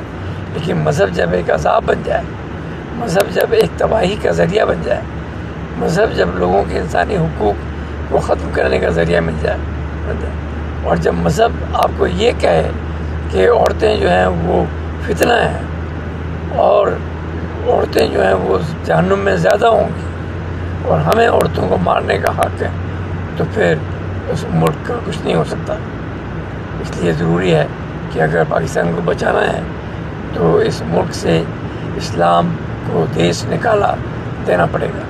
لیکن 0.54 0.76
مذہب 0.76 1.14
جب 1.14 1.32
ایک 1.32 1.50
عذاب 1.50 1.82
بن 1.86 2.02
جائے، 2.04 2.22
مذہب 2.96 3.34
جب 3.34 3.52
ایک 3.52 3.78
تباہی 3.78 4.16
کا 4.22 4.30
ذریعہ 4.30 4.64
بن 4.64 4.82
جائے 4.84 5.00
مذہب 5.78 6.16
جب 6.16 6.28
لوگوں 6.34 6.62
کے 6.68 6.78
انسانی 6.78 7.16
حقوق 7.16 7.54
کو 8.10 8.18
ختم 8.18 8.50
کرنے 8.52 8.78
کا 8.78 8.88
ذریعہ 8.88 9.20
مل 9.20 9.34
جائے 9.42 9.58
اور 10.82 10.96
جب 10.96 11.14
مذہب 11.14 11.52
آپ 11.74 11.90
کو 11.96 12.06
یہ 12.06 12.32
کہے 12.38 12.70
کہ 13.30 13.48
عورتیں 13.50 13.96
جو 13.96 14.10
ہیں 14.10 14.26
وہ 14.26 14.64
فتنہ 15.06 15.32
ہیں 15.32 16.58
اور 16.58 16.88
عورتیں 17.66 18.06
جو 18.06 18.22
ہیں 18.22 18.34
وہ 18.34 18.58
جہنم 18.84 19.18
میں 19.18 19.36
زیادہ 19.36 19.66
ہوں 19.66 19.88
گی 19.96 20.06
اور 20.88 21.00
ہمیں 21.00 21.28
عورتوں 21.28 21.68
کو 21.68 21.76
مارنے 21.76 22.18
کا 22.18 22.32
حق 22.38 22.62
ہے، 22.62 22.68
تو 23.36 23.44
پھر 23.54 23.74
اس 24.28 24.44
ملک 24.50 24.86
کا 24.86 24.94
کچھ 25.06 25.18
نہیں 25.24 25.34
ہو 25.34 25.44
سکتا۔ 25.44 25.74
اس 26.80 26.96
لیے 26.96 27.12
ضروری 27.12 27.54
ہے 27.54 27.66
کہ 28.12 28.20
اگر 28.20 28.42
پاکستان 28.48 28.92
کو 28.96 29.02
بچانا 29.04 29.46
ہے، 29.52 29.60
تو 30.34 30.56
اس 30.56 30.82
ملک 30.86 31.14
سے 31.14 31.42
اسلام 31.96 32.54
کو 32.86 33.04
دیش 33.14 33.44
نکالا 33.48 33.94
دینا 34.46 34.66
پڑے 34.66 34.86
گا۔ 34.86 35.04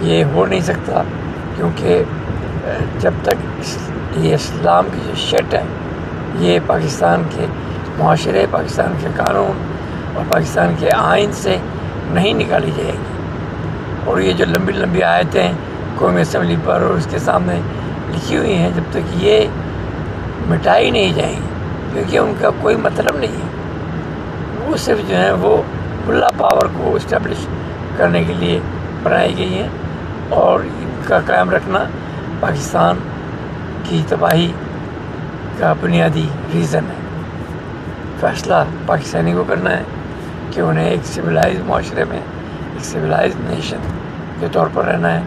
یہ 0.00 0.24
ہو 0.24 0.46
نہیں 0.46 0.60
سکتا 0.60 1.02
کیونکہ 1.56 2.02
جب 2.98 3.12
تک 3.22 3.34
یہ 4.16 4.34
اسلام 4.34 4.84
کی 4.92 4.98
جو 5.06 5.14
شٹ 5.14 5.54
ہے، 5.54 5.62
یہ 6.38 6.58
پاکستان 6.66 7.22
کے 7.30 7.46
معاشرے، 7.98 8.46
پاکستان 8.50 8.92
کے 9.00 9.06
قانون 9.16 9.58
اور 10.14 10.24
پاکستان 10.28 10.74
کے 10.78 10.90
آئین 10.96 11.32
سے 11.32 11.56
نہیں 12.10 12.34
نکالی 12.34 12.70
جائے 12.76 12.92
گی۔ 12.92 13.18
اور 14.04 14.20
یہ 14.20 14.32
جو 14.32 14.44
لمبی 14.44 14.72
لمبی 14.72 15.02
آیتیں 15.02 15.52
قومی 15.96 16.20
اسمبلی 16.20 16.56
پر 16.64 16.72
اور 16.72 16.90
اس 16.90 17.08
کے 17.10 17.18
سامنے 17.18 17.60
لکھی 18.10 18.36
ہوئی 18.36 18.54
ہیں، 18.54 18.70
جب 18.76 18.82
تک 18.90 19.24
یہ 19.24 19.46
مٹائی 20.48 20.90
نہیں 20.90 21.12
جائیں 21.12 21.36
گی، 21.36 21.46
کیونکہ 21.92 22.18
ان 22.18 22.34
کا 22.40 22.50
کوئی 22.60 22.76
مطلب 22.76 23.16
نہیں 23.16 23.32
ہے۔ 23.32 23.48
وہ 24.66 24.76
صرف 24.76 24.98
جو 25.08 25.16
ہیں، 25.16 25.32
وہ 25.32 25.62
ملا 26.06 26.28
پاور 26.38 26.66
کو 26.78 26.96
اسٹیبلش 26.96 27.46
کرنے 27.96 28.24
کے 28.24 28.32
لیے 28.32 28.60
بنائی 29.02 29.34
گئی 29.38 29.54
ہیں۔ 29.54 29.68
اور 30.30 30.60
ان 30.60 31.00
کا 31.06 31.20
قائم 31.26 31.50
رکھنا 31.50 31.84
پاکستان 32.40 32.98
کی 33.84 34.02
تباہی 34.08 34.52
کا 35.58 35.72
بنیادی 35.80 36.26
ریزن 36.54 36.84
ہے۔ 36.84 36.98
فیصلہ 38.20 38.54
پاکستانی 38.86 39.32
کو 39.32 39.44
کرنا 39.48 39.70
ہے 39.70 39.82
کہ 40.50 40.60
انہیں 40.60 40.90
ایک 40.90 41.00
سویلائز 41.04 41.60
معاشرے 41.66 42.04
میں، 42.04 42.18
ایک 42.72 42.84
سویلائز 42.84 43.32
نیشن 43.40 43.78
کے 44.40 44.46
طور 44.52 44.66
پر 44.74 44.84
رہنا 44.84 45.12
ہے، 45.14 45.20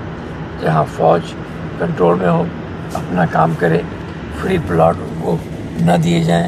جہاں 0.61 0.83
فوج 0.95 1.33
کنٹرول 1.79 2.19
میں 2.19 2.29
ہو، 2.29 2.43
اپنا 2.93 3.25
کام 3.31 3.53
کرے 3.59 3.81
فری 4.41 4.57
پلاٹ 4.67 4.95
کو 5.21 5.37
نہ 5.81 5.97
دیے 6.03 6.23
جائیں 6.23 6.47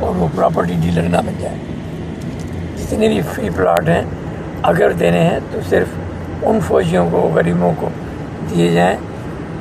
اور 0.00 0.14
وہ 0.14 0.28
پراپرٹی 0.34 0.74
ڈیلر 0.82 1.08
نہ 1.08 1.16
بن 1.16 1.34
جائیں۔ 1.38 1.58
جتنے 2.76 3.08
بھی 3.08 3.20
فری 3.34 3.50
پلاٹ 3.56 3.88
ہیں، 3.88 4.02
اگر 4.62 4.92
دینے 4.92 5.20
ہیں 5.20 5.38
تو 5.50 5.58
صرف 5.68 5.88
ان 6.42 6.58
فوجیوں 6.66 7.10
کو، 7.10 7.30
غریبوں 7.34 7.72
کو 7.78 7.88
دیے 8.50 8.70
جائیں 8.70 8.96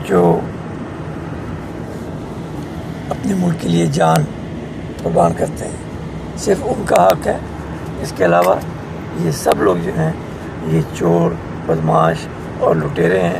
جو 0.05 0.39
اپنے 3.09 3.33
ملک 3.33 3.61
کے 3.61 3.69
لیے 3.69 3.85
جان 3.85 4.23
قربان 5.03 5.31
کرتے 5.38 5.65
ہیں۔ 5.65 5.75
صرف 6.38 6.57
ان 6.61 6.83
کا 6.85 7.07
حق 7.07 7.27
ہے۔ 7.27 7.38
اس 8.01 8.13
کے 8.17 8.25
علاوہ 8.25 8.55
یہ 9.19 9.31
سب 9.31 9.61
لوگ 9.63 9.75
جو 9.83 9.91
ہیں، 9.97 10.11
یہ 10.67 10.81
چور 10.95 11.31
بدماش 11.65 12.15
اور 12.59 12.75
لٹیرے 12.75 13.19
ہیں 13.19 13.39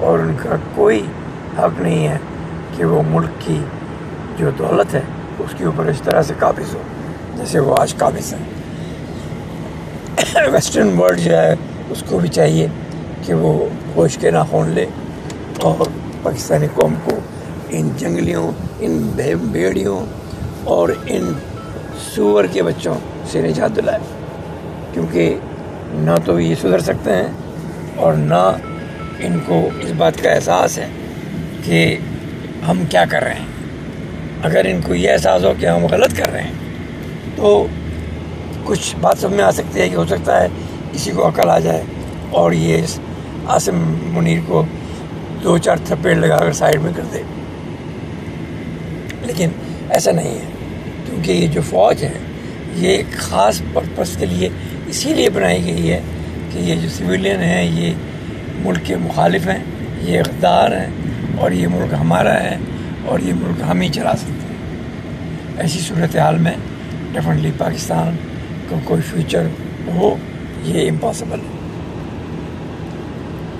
اور 0.00 0.18
ان 0.18 0.36
کا 0.42 0.56
کوئی 0.74 1.06
حق 1.58 1.80
نہیں 1.80 2.08
ہے 2.08 2.18
کہ 2.76 2.84
وہ 2.84 3.02
ملک 3.10 3.30
کی 3.38 3.62
جو 4.36 4.50
دولت 4.50 4.94
ہے، 4.94 5.02
اس 5.38 5.54
کے 5.58 5.64
اوپر 5.64 5.84
اس 5.84 6.02
طرح 6.02 6.22
سے 6.22 6.34
قابض 6.38 6.74
ہو، 6.74 6.80
جیسے 7.36 7.58
وہ 7.58 7.76
آج 7.78 7.96
قابض 7.96 8.34
ہیں۔ 8.34 8.44
ویسٹرن 10.52 10.98
ورلڈ 10.98 11.18
جو 11.18 11.36
ہے 11.36 11.54
اس 11.92 12.04
کو 12.08 12.18
بھی 12.18 12.28
چاہیے 12.28 12.66
کہ 13.22 13.34
وہ 13.34 13.66
ہوش 13.96 14.18
کے 14.20 14.30
ناخون 14.30 14.68
لے 14.68 14.86
اور 15.60 15.86
پاکستانی 16.22 16.66
قوم 16.74 16.94
کو 17.04 17.12
ان 17.70 17.90
جنگلیوں، 17.96 18.52
ان 18.80 19.10
بیڑیوں 19.52 20.06
اور 20.64 20.88
ان 21.06 21.32
سور 22.14 22.44
کے 22.52 22.62
بچوں 22.62 22.94
سے 23.26 23.42
نجات 23.42 23.76
دلائے۔ 23.76 23.98
کیونکہ 24.92 25.38
نہ 25.90 26.10
تو 26.24 26.40
یہ 26.40 26.54
سدھر 26.54 26.78
سکتے 26.78 27.12
ہیں 27.12 27.28
اور 27.96 28.14
نہ 28.14 28.56
ان 29.18 29.38
کو 29.46 29.68
اس 29.80 29.92
بات 29.96 30.22
کا 30.22 30.30
احساس 30.30 30.78
ہے 30.78 30.88
کہ 31.64 31.96
ہم 32.68 32.82
کیا 32.88 33.04
کر 33.04 33.22
رہے 33.22 33.34
ہیں۔ 33.34 33.46
اگر 34.42 34.64
ان 34.64 34.80
کو 34.82 34.94
یہ 34.94 35.10
احساس 35.10 35.44
ہو 35.44 35.52
کہ 35.60 35.66
ہم 35.66 35.86
غلط 35.86 36.16
کر 36.16 36.32
رہے 36.32 36.42
ہیں 36.42 36.52
تو 37.36 37.66
کچھ 38.64 38.96
بات 39.00 39.18
سب 39.18 39.32
میں 39.32 39.44
آ 39.44 39.50
سکتی 39.50 39.80
ہے 39.80 39.88
کہ 39.88 39.96
ہو 39.96 40.04
سکتا 40.06 40.42
ہے 40.42 40.48
کسی 40.92 41.10
کو 41.10 41.28
عقل 41.28 41.50
آ 41.50 41.58
جائے۔ 41.58 41.82
اور 42.30 42.52
یہ 42.52 42.82
عاصم 43.46 43.94
منیر 44.12 44.38
کو 44.46 44.64
دو 45.42 45.58
چار 45.58 45.76
تھپیڑ 45.84 46.14
لگا 46.14 46.36
کر 46.36 46.52
سائڈ 46.52 46.82
میں 46.82 46.92
کر 46.96 47.02
دے۔ 47.12 47.22
لیکن 49.22 49.48
ایسا 49.90 50.12
نہیں 50.12 50.30
ہے، 50.30 50.44
کیونکہ 51.06 51.32
یہ 51.32 51.46
جو 51.46 51.60
فوج 51.70 52.04
ہے، 52.04 52.12
یہ 52.76 52.88
ایک 52.88 53.12
خاص 53.12 53.62
پرپز 53.72 54.16
کے 54.16 54.26
لیے 54.26 54.48
اسی 54.86 55.14
لیے 55.14 55.30
بنائی 55.30 55.64
گئی 55.64 55.92
ہے 55.92 56.00
کہ 56.52 56.58
یہ 56.58 56.74
جو 56.74 56.88
سویلین 56.88 57.40
ہیں، 57.40 57.64
یہ 57.64 57.94
ملک 58.58 58.78
کے 58.84 58.96
مخالف 58.96 59.48
ہیں، 59.48 59.64
یہ 60.00 60.20
اقدار 60.20 60.70
ہیں، 60.70 60.86
اور 61.38 61.50
یہ 61.50 61.68
ملک 61.68 61.94
ہمارا 62.00 62.42
ہے، 62.42 62.56
اور 63.04 63.18
یہ 63.18 63.32
ملک 63.34 63.62
ہم 63.70 63.80
ہی 63.80 63.88
چلا 63.88 64.16
سکتے 64.16 64.32
ہیں۔ 64.32 64.52
ایسی 65.58 65.78
صورت 65.78 66.16
حال 66.16 66.38
میں 66.38 66.54
ڈیفینیٹلی 67.12 67.50
پاکستان 67.58 68.16
کو 68.68 68.76
کوئی 68.84 69.02
فیوچر 69.02 69.46
ہو 69.86 70.16
یہ 70.62 70.90
امپاسبل 70.90 71.38
ہے۔ 71.38 71.58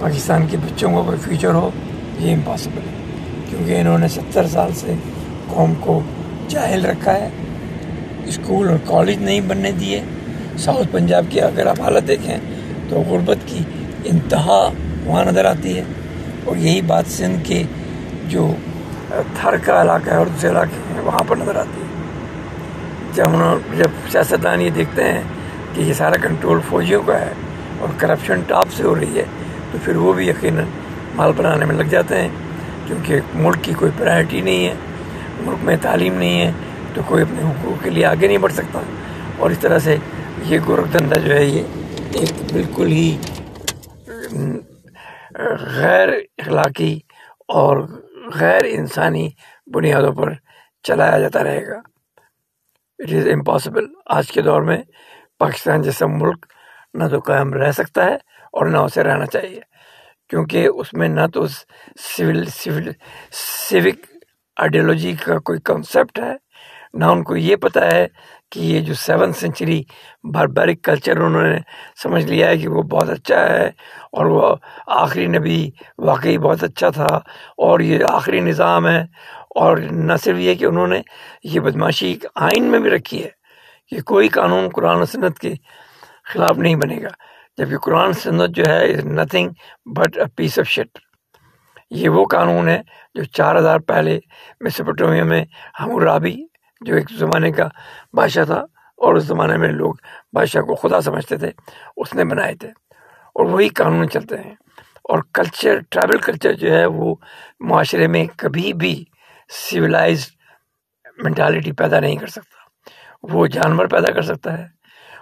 پاکستان 0.00 0.46
کے 0.46 0.56
بچوں 0.56 0.92
کو 0.92 1.02
کوئی 1.02 1.18
فیوچر 1.18 1.54
ہو، 1.54 1.70
یہ 2.18 2.34
امپاسبل 2.34 2.78
ہے۔ 2.78 2.94
کیونکہ 3.50 3.80
انہوں 3.80 3.98
نے 3.98 4.08
ستر 4.08 4.46
سال 4.46 4.70
سے 4.74 4.94
قوم 5.48 5.74
کو 5.80 6.00
جاہل 6.48 6.84
رکھا 6.84 7.12
ہے۔ 7.12 7.28
اسکول 8.26 8.68
اور 8.68 8.78
کالج 8.84 9.16
نہیں 9.22 9.40
بننے 9.40 9.72
دیے۔ 9.72 10.02
ساؤتھ 10.58 10.88
پنجاب 10.92 11.24
کی 11.30 11.40
اگر 11.40 11.66
آپ 11.66 11.80
حالت 11.80 12.08
دیکھیں 12.08 12.36
تو 12.88 12.96
غربت 12.96 13.36
کی 13.46 13.58
انتہا 14.04 14.70
وہاں 15.04 15.24
نظر 15.24 15.44
آتی 15.44 15.78
ہے۔ 15.78 15.84
اور 16.44 16.56
یہی 16.56 16.80
بات 16.80 17.04
سندھ 17.06 17.48
کے 17.48 17.62
جو 18.28 18.54
تھر 19.08 19.56
کا 19.56 19.82
علاقہ 19.82 20.10
ہے 20.10 20.16
اور 20.16 20.26
دوسرے 20.26 20.50
علاقے 20.50 20.94
ہیں، 20.94 21.00
وہاں 21.00 21.22
پر 21.28 21.36
نظر 21.36 21.56
آتی 21.56 21.80
ہے۔ 21.80 21.86
جب 23.14 23.28
انہوں 23.28 23.58
جب 23.76 23.88
سیاستدان 24.12 24.60
یہ 24.60 24.70
دیکھتے 24.70 25.04
ہیں 25.04 25.22
کہ 25.74 25.80
یہ 25.80 25.92
سارا 25.92 26.16
کنٹرول 26.22 26.60
فوجیوں 26.68 27.02
کا 27.02 27.20
ہے 27.20 27.32
اور 27.78 27.88
کرپشن 27.98 28.40
ٹاپ 28.46 28.72
سے 28.72 28.82
ہو 28.82 28.94
رہی 28.94 29.18
ہے، 29.18 29.24
تو 29.72 29.78
پھر 29.84 29.96
وہ 29.96 30.12
بھی 30.12 30.28
یقیناً 30.28 30.64
مال 31.16 31.32
بنانے 31.36 31.64
میں 31.64 31.74
لگ 31.74 31.90
جاتے 31.90 32.20
ہیں، 32.20 32.28
کیونکہ 32.86 33.20
ملک 33.34 33.64
کی 33.64 33.74
کوئی 33.78 33.90
پرائرٹی 33.98 34.40
نہیں 34.40 34.68
ہے، 34.68 34.74
ملک 35.40 35.64
میں 35.64 35.76
تعلیم 35.82 36.14
نہیں 36.14 36.40
ہے، 36.40 36.52
تو 36.94 37.02
کوئی 37.06 37.22
اپنے 37.22 37.42
حقوق 37.42 37.84
کے 37.84 37.90
لیے 37.90 38.04
آگے 38.06 38.26
نہیں 38.26 38.38
بڑھ 38.38 38.52
سکتا۔ 38.52 38.80
اور 39.36 39.50
اس 39.50 39.58
طرح 39.58 39.78
سے 39.78 39.96
یہ 40.46 40.58
گورکھ 40.66 40.92
دھندا 40.92 41.20
جو 41.20 41.34
ہے، 41.34 41.44
یہ 41.44 41.62
ایک 42.12 42.52
بالکل 42.52 42.86
ہی 42.86 43.16
غیر 45.76 46.08
اخلاقی 46.38 46.98
اور 47.48 47.76
غیر 48.34 48.62
انسانی 48.64 49.28
بنیادوں 49.74 50.12
پر 50.12 50.32
چلایا 50.82 51.18
جاتا 51.18 51.44
رہے 51.44 51.66
گا۔ 51.66 51.78
اٹ 52.98 53.12
از 53.12 53.26
امپاسبل 53.32 53.86
آج 54.06 54.32
کے 54.32 54.42
دور 54.42 54.62
میں 54.62 54.78
پاکستان 55.42 55.82
جیسا 55.82 56.06
ملک 56.06 56.46
نہ 56.94 57.08
تو 57.08 57.18
قائم 57.18 57.54
رہ 57.54 57.72
سکتا 57.72 58.04
ہے 58.04 58.14
اور 58.52 58.66
نہ 58.66 58.76
اسے 58.76 59.02
رہنا 59.02 59.26
چاہیے۔ 59.26 59.60
کیونکہ 60.28 60.66
اس 60.66 60.94
میں 60.94 61.08
نہ 61.08 61.26
تو 61.34 61.46
سول 62.16 62.44
سول، 62.44 62.90
سیوک 63.68 63.98
آئیڈیالوجی 64.56 65.12
کا 65.12 65.38
کوئی 65.38 65.58
کنسیپٹ 65.64 66.18
ہے، 66.18 66.32
نہ 66.94 67.04
ان 67.04 67.22
کو 67.22 67.36
یہ 67.36 67.56
پتہ 67.56 67.78
ہے 67.78 68.06
کہ 68.50 68.60
یہ 68.60 68.80
جو 68.80 68.94
سیون 68.94 69.32
سینچری 69.32 69.82
باربیرک 70.34 70.82
کلچر 70.82 71.16
انہوں 71.16 71.42
نے 71.42 71.58
سمجھ 72.02 72.24
لیا 72.26 72.48
ہے 72.48 72.58
کہ 72.58 72.68
وہ 72.68 72.82
بہت 72.82 73.10
اچھا 73.10 73.40
ہے 73.50 73.66
اور 74.12 74.26
وہ 74.26 74.56
آخری 74.86 75.26
نبی 75.26 75.70
واقعی 75.98 76.38
بہت 76.38 76.64
اچھا 76.64 76.88
تھا 76.90 77.16
اور 77.64 77.80
یہ 77.80 78.04
آخری 78.08 78.40
نظام 78.40 78.88
ہے۔ 78.88 79.00
اور 79.60 79.76
نہ 79.76 80.12
صرف 80.24 80.36
یہ 80.38 80.54
کہ 80.54 80.64
انہوں 80.64 80.86
نے 80.86 81.00
یہ 81.44 81.60
بدماشی 81.60 82.16
آئین 82.34 82.64
میں 82.64 82.78
بھی 82.78 82.90
رکھی 82.90 83.24
ہے 83.24 83.41
کہ 83.92 84.02
کوئی 84.02 84.28
قانون 84.28 84.68
قرآن 84.68 85.00
و 85.00 85.04
سنت 85.04 85.38
کے 85.38 85.54
خلاف 86.24 86.58
نہیں 86.58 86.74
بنے 86.74 86.96
گا۔ 87.02 87.08
جبکہ 87.56 87.78
قرآن 87.78 88.12
سنت 88.12 88.56
جو 88.56 88.64
ہے 88.66 88.92
is 88.92 89.04
nothing 89.04 89.50
but 89.94 90.18
a 90.18 90.24
piece 90.36 90.58
of 90.58 90.68
shit 90.68 90.98
یہ 91.90 92.08
وہ 92.08 92.24
قانون 92.26 92.68
ہے 92.68 92.82
جو 93.14 93.24
چار 93.24 93.56
ہزار 93.56 93.78
پہلے 93.78 94.18
مسپٹومیا 94.60 95.24
میں 95.24 95.44
ہمورابی 95.80 96.36
جو 96.80 96.94
ایک 96.94 97.10
زمانے 97.10 97.52
کا 97.52 97.68
بادشاہ 98.12 98.44
تھا 98.44 98.60
اور 98.96 99.14
اس 99.14 99.24
زمانے 99.24 99.56
میں 99.56 99.68
لوگ 99.68 99.94
بادشاہ 100.32 100.62
کو 100.62 100.74
خدا 100.74 101.00
سمجھتے 101.00 101.36
تھے، 101.36 101.50
اس 101.96 102.14
نے 102.14 102.24
بنائے 102.24 102.54
تھے۔ 102.54 102.68
اور 103.34 103.46
وہی 103.46 103.68
قانون 103.68 104.10
چلتے 104.10 104.36
ہیں۔ 104.36 104.54
اور 105.04 105.18
کلچر 105.34 105.80
ٹرائبل 105.90 106.18
کلچر 106.18 106.52
جو 106.52 106.72
ہے 106.72 106.86
وہ 106.86 107.14
معاشرے 107.60 108.06
میں 108.06 108.24
کبھی 108.36 108.72
بھی 108.72 109.04
سویلائز 109.48 110.28
مینٹالٹی 111.22 111.72
پیدا 111.72 112.00
نہیں 112.00 112.16
کر 112.16 112.26
سکتا۔ 112.26 112.61
وہ 113.22 113.46
جانور 113.46 113.86
پیدا 113.86 114.12
کر 114.12 114.22
سکتا 114.22 114.58
ہے۔ 114.58 114.66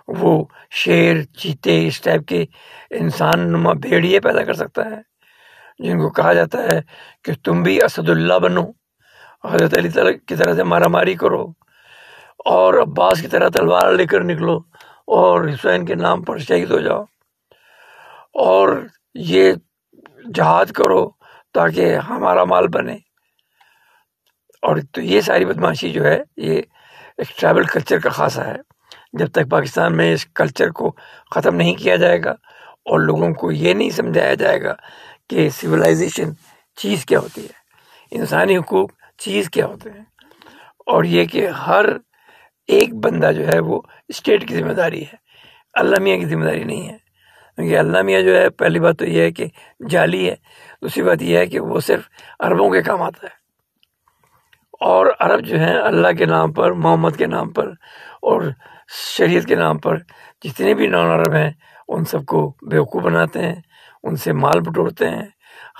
وہ 0.09 0.45
شیر، 0.71 1.23
چیتے، 1.23 1.87
اس 1.87 2.01
ٹائپ 2.01 2.27
کے 2.27 2.45
انسان 2.91 3.41
نما 3.41 3.73
بھیڑیے 3.73 4.21
پیدا 4.21 4.45
کر 4.45 4.55
سکتا 4.55 4.83
ہے، 4.85 5.01
جن 5.79 5.99
کو 5.99 6.11
کہا 6.11 6.33
جاتا 6.33 6.63
ہے 6.63 6.81
کہ 7.25 7.33
تم 7.45 7.63
بھی 7.63 7.83
اسد 7.85 8.09
اللہ 8.09 8.35
بنو۔ 8.35 8.65
حضرت 9.45 9.79
علی 9.79 10.19
کی 10.19 10.37
طرح 10.37 10.55
سے 10.55 10.65
مارا 10.65 10.89
ماری 10.89 11.15
کرو 11.15 11.47
اور 12.45 12.75
عباس 12.75 13.21
کی 13.21 13.29
طرح 13.29 13.49
تلوار 13.49 13.93
لے 13.93 14.07
کر 14.07 14.25
نکلو 14.25 14.57
اور 15.07 15.49
حسین 15.49 15.87
کے 15.87 15.95
نام 15.95 16.23
پر 16.23 16.39
شہید 16.39 16.71
ہو 16.71 16.81
جاؤ۔ 16.81 17.05
اور 18.35 18.87
یہ 19.15 19.53
جہاد 20.35 20.67
کرو 20.67 21.11
تاکہ 21.55 21.97
ہمارا 21.97 22.45
مال 22.45 22.69
بنے۔ 22.69 22.95
اور 24.63 24.77
تو 24.93 25.01
یہ 25.01 25.21
ساری 25.21 25.45
بدماشی 25.45 25.91
جو 25.91 26.05
ہے، 26.05 26.23
یہ 26.37 26.63
ایک 27.21 27.39
ٹرائبل 27.39 27.65
کلچر 27.65 27.99
کا 27.99 28.11
خاصہ 28.11 28.41
ہے۔ 28.41 28.57
جب 29.19 29.31
تک 29.33 29.49
پاکستان 29.51 29.97
میں 29.97 30.13
اس 30.13 30.25
کلچر 30.37 30.71
کو 30.71 30.91
ختم 31.31 31.57
نہیں 31.57 31.75
کیا 31.75 31.97
جائے 31.97 32.23
گا 32.25 32.31
اور 32.31 33.01
لوگوں 33.01 33.33
کو 33.35 33.51
یہ 33.53 33.75
نہیں 33.75 33.91
سمجھایا 33.91 34.35
جائے 34.35 34.63
گا 34.63 34.75
کہ 35.29 35.49
سویلائزیشن 35.53 36.33
چیز 36.79 37.05
کیا 37.05 37.19
ہوتی 37.19 37.43
ہے، 37.43 37.59
انسانی 38.13 38.57
حقوق 38.57 38.91
چیز 39.19 39.51
کیا 39.51 39.67
ہوتے 39.67 39.91
ہیں، 39.91 40.05
اور 40.87 41.05
یہ 41.05 41.25
کہ 41.25 41.47
ہر 41.67 41.85
ایک 42.69 42.95
بندہ 43.05 43.31
جو 43.33 43.47
ہے 43.49 43.59
وہ 43.61 43.81
اسٹیٹ 44.09 44.49
کی 44.49 44.57
ذمہ 44.57 44.73
داری 44.73 45.03
ہے 45.03 45.17
اللہ 45.75 46.01
میاں 46.03 46.19
کی 46.19 46.27
ذمہ 46.27 46.45
داری 46.45 46.65
نہیں 46.65 46.89
ہے۔ 46.89 46.97
کیونکہ 47.59 47.79
اللہ 47.79 48.03
میاں 48.03 48.21
جو 48.23 48.37
ہے، 48.37 48.49
پہلی 48.51 48.81
بات 48.81 48.99
تو 48.99 49.07
یہ 49.07 49.23
ہے 49.23 49.31
کہ 49.31 49.47
جعلی 49.91 50.29
ہے، 50.29 50.35
دوسری 50.83 51.03
بات 51.03 51.23
یہ 51.23 51.39
ہے 51.39 51.47
کہ 51.47 51.61
وہ 51.61 51.81
صرف 51.81 52.09
عربوں 52.41 52.71
کے 52.71 52.83
کام 52.83 53.03
آتا 53.03 53.27
ہے۔ 53.27 53.40
اور 54.81 55.07
عرب 55.21 55.41
جو 55.41 55.59
ہیں 55.59 55.75
اللہ 55.75 56.09
کے 56.19 56.25
نام 56.27 56.53
پر، 56.53 56.73
محمد 56.73 57.11
کے 57.19 57.27
نام 57.27 57.51
پر 57.51 57.69
اور 58.23 58.43
شریعت 59.17 59.45
کے 59.45 59.55
نام 59.55 59.79
پر 59.79 59.97
جتنے 60.45 60.75
بھی 60.75 60.87
نان 60.87 61.07
عرب 61.07 61.35
ہیں، 61.35 61.51
ان 61.89 62.05
سب 62.05 62.27
کو 62.27 62.57
بیوقوف 62.71 63.03
بناتے 63.03 63.43
ہیں، 63.43 63.55
ان 64.03 64.17
سے 64.17 64.33
مال 64.33 64.61
بٹورتے 64.61 65.11
ہیں۔ 65.11 65.27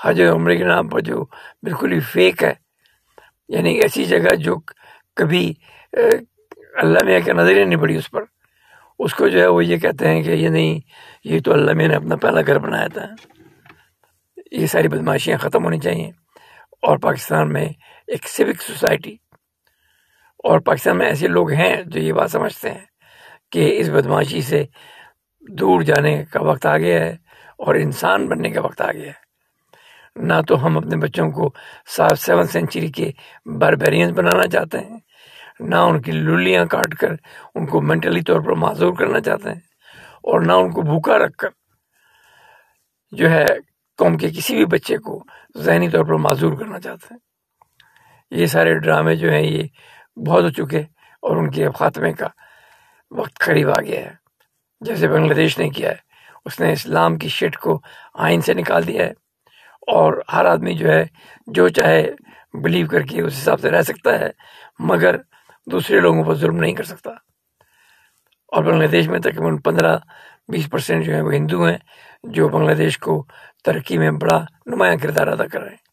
حج 0.03 0.21
عمرے 0.21 0.57
کے 0.57 0.63
نام 0.63 0.89
پر 0.89 0.99
جو 0.99 1.25
بالکل 1.63 1.91
ہی 1.91 1.99
فیک 1.99 2.43
ہے۔ 2.43 2.53
یعنی 3.49 3.73
ایسی 3.73 4.05
جگہ 4.05 4.35
جو 4.35 4.55
کبھی 5.15 5.53
اللہ 6.73 6.97
میاں 7.05 7.19
کا 7.25 7.33
نظریہ 7.33 7.65
نہیں 7.65 7.79
پڑی 7.79 7.95
اس 7.95 8.11
پر۔ 8.11 8.21
اس 8.99 9.13
کو 9.13 9.27
جو 9.27 9.39
ہے 9.39 9.47
وہ 9.47 9.65
یہ 9.65 9.77
کہتے 9.77 10.07
ہیں 10.07 10.23
کہ 10.23 10.31
یہ 10.31 10.49
نہیں، 10.49 10.79
یہ 11.23 11.39
تو 11.45 11.53
اللہ 11.53 11.71
میاں 11.71 11.89
نے 11.89 11.95
اپنا 11.95 12.15
پہلا 12.15 12.41
گھر 12.47 12.59
بنایا 12.59 12.87
تھا۔ 12.87 13.05
یہ 14.51 14.65
ساری 14.65 14.87
بدماشیاں 14.87 15.37
ختم 15.37 15.63
ہونی 15.63 15.79
چاہیے۔ 15.79 16.11
اور 16.81 16.97
پاکستان 16.97 17.53
میں 17.53 17.69
ایک 18.11 18.27
سوک 18.27 18.61
سوسائٹی 18.61 19.15
اور 20.43 20.59
پاکستان 20.59 20.97
میں 20.97 21.05
ایسے 21.05 21.27
لوگ 21.27 21.51
ہیں 21.51 21.83
جو 21.83 21.99
یہ 21.99 22.13
بات 22.13 22.31
سمجھتے 22.31 22.71
ہیں 22.71 22.85
کہ 23.51 23.79
اس 23.79 23.89
بدماشی 23.89 24.41
سے 24.41 24.65
دور 25.41 25.81
جانے 25.81 26.25
کا 26.25 26.41
وقت 26.41 26.65
آ 26.65 26.77
گیا 26.77 27.05
ہے 27.05 27.11
اور 27.57 27.75
انسان 27.75 28.27
بننے 28.27 28.49
کا 28.49 28.61
وقت 28.61 28.81
آ 28.81 28.91
گیا 28.91 29.11
ہے۔ 29.11 29.31
نہ 30.15 30.33
تو 30.47 30.65
ہم 30.65 30.77
اپنے 30.77 30.97
بچوں 30.97 31.31
کو 31.31 31.51
سیون 31.87 32.43
سینچری 32.43 32.87
کے 32.87 33.11
بربیرینس 33.45 34.11
بنانا 34.11 34.47
چاہتے 34.47 34.79
ہیں، 34.79 34.99
نہ 35.59 35.75
ان 35.75 36.01
کی 36.01 36.11
للیاں 36.11 36.65
کاٹ 36.65 36.95
کر 36.95 37.11
ان 37.55 37.65
کو 37.65 37.81
مینٹلی 37.81 38.21
طور 38.21 38.41
پر 38.41 38.51
معذور 38.51 38.93
کرنا 38.93 39.21
چاہتے 39.21 39.49
ہیں 39.49 39.59
اور 40.23 40.41
نہ 40.41 40.51
ان 40.51 40.71
کو 40.71 40.81
بھوکا 40.81 41.17
رکھ 41.17 41.37
کر 41.37 41.49
جو 43.11 43.31
ہے 43.31 43.45
قوم 43.97 44.17
کے 44.17 44.29
کسی 44.29 44.55
بھی 44.55 44.65
بچے 44.65 44.97
کو 44.97 45.23
ذہنی 45.57 45.89
طور 45.89 46.05
پر 46.05 46.13
معذور 46.13 46.53
کرنا 46.59 46.79
چاہتے 46.79 47.07
ہیں۔ 47.11 47.30
یہ 48.31 48.45
سارے 48.45 48.79
ڈرامے 48.79 49.15
جو 49.15 49.31
ہیں 49.31 49.41
یہ 49.41 49.63
بہت 50.19 50.43
ہو 50.43 50.49
چکے 50.49 50.79
اور 51.21 51.37
ان 51.37 51.51
کے 51.51 51.67
خاتمے 51.75 52.13
کا 52.13 52.27
وقت 53.11 53.39
قریب 53.39 53.69
آ 53.69 53.81
گیا 53.81 53.99
ہے۔ 53.99 54.11
جیسے 54.81 55.07
بنگلہ 55.07 55.33
دیش 55.33 55.57
نے 55.57 55.69
کیا 55.69 55.89
ہے، 55.89 55.95
اس 56.45 56.59
نے 56.59 56.71
اسلام 56.71 57.17
کی 57.17 57.29
شٹ 57.29 57.57
کو 57.57 57.81
آئین 58.13 58.41
سے 58.41 58.53
نکال 58.53 58.87
دیا 58.87 59.05
ہے 59.05 59.11
اور 59.87 60.21
ہر 60.33 60.45
آدمی 60.45 60.73
جو 60.73 60.91
ہے، 60.91 61.05
جو 61.47 61.67
چاہے 61.67 62.11
بلیو 62.53 62.87
کر 62.87 63.01
کے 63.01 63.21
اس 63.21 63.33
حساب 63.33 63.59
سے 63.59 63.69
رہ 63.71 63.81
سکتا 63.81 64.19
ہے، 64.19 64.29
مگر 64.79 65.15
دوسرے 65.65 65.99
لوگوں 65.99 66.23
پر 66.23 66.33
ظلم 66.33 66.55
نہیں 66.55 66.73
کر 66.73 66.83
سکتا۔ 66.83 67.09
اور 68.47 68.63
بنگلہ 68.63 68.87
دیش 68.87 69.07
میں 69.07 69.19
تقریباً 69.19 69.57
پندرہ 69.57 69.97
بیس 70.47 70.69
پرسینٹ 70.69 71.05
جو 71.05 71.13
ہیں 71.13 71.21
وہ 71.21 71.33
ہندو 71.33 71.65
ہیں، 71.65 71.77
جو 72.23 72.49
بنگلہ 72.49 72.73
دیش 72.73 72.97
کو 72.97 73.25
ترقی 73.63 73.97
میں 73.97 74.11
بڑا 74.11 74.45
نمایاں 74.65 74.95
کردار 74.95 75.27
ادا 75.27 75.47
کر 75.47 75.61
رہے 75.61 75.69
ہیں۔ 75.69 75.90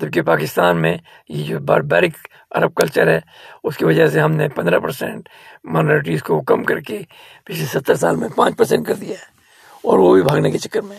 جبکہ 0.00 0.22
پاکستان 0.22 0.80
میں 0.82 0.96
یہ 1.28 1.44
جو 1.44 1.58
باربیرک 1.60 2.16
عرب 2.50 2.74
کلچر 2.74 3.08
ہے، 3.08 3.18
اس 3.64 3.76
کی 3.76 3.84
وجہ 3.84 4.06
سے 4.06 4.20
ہم 4.20 4.32
نے 4.32 4.48
پندرہ 4.48 4.78
پرسینٹ 4.78 5.28
مائنورٹیز 5.64 6.22
کو 6.22 6.40
کم 6.42 6.64
کر 6.64 6.80
کے 6.80 7.02
پچھلے 7.44 7.66
ستر 7.66 7.94
سال 7.94 8.16
میں 8.16 8.28
پانچ 8.36 8.56
پرسینٹ 8.56 8.86
کر 8.86 8.94
دیا 8.94 9.16
ہے 9.18 9.38
اور 9.84 9.98
وہ 9.98 10.14
بھی 10.14 10.22
بھاگنے 10.22 10.50
کے 10.50 10.58
چکر 10.58 10.80
میں 10.80 10.98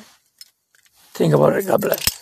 تھنک 1.16 1.34
اباؤٹ 1.34 1.54
it. 1.54 2.21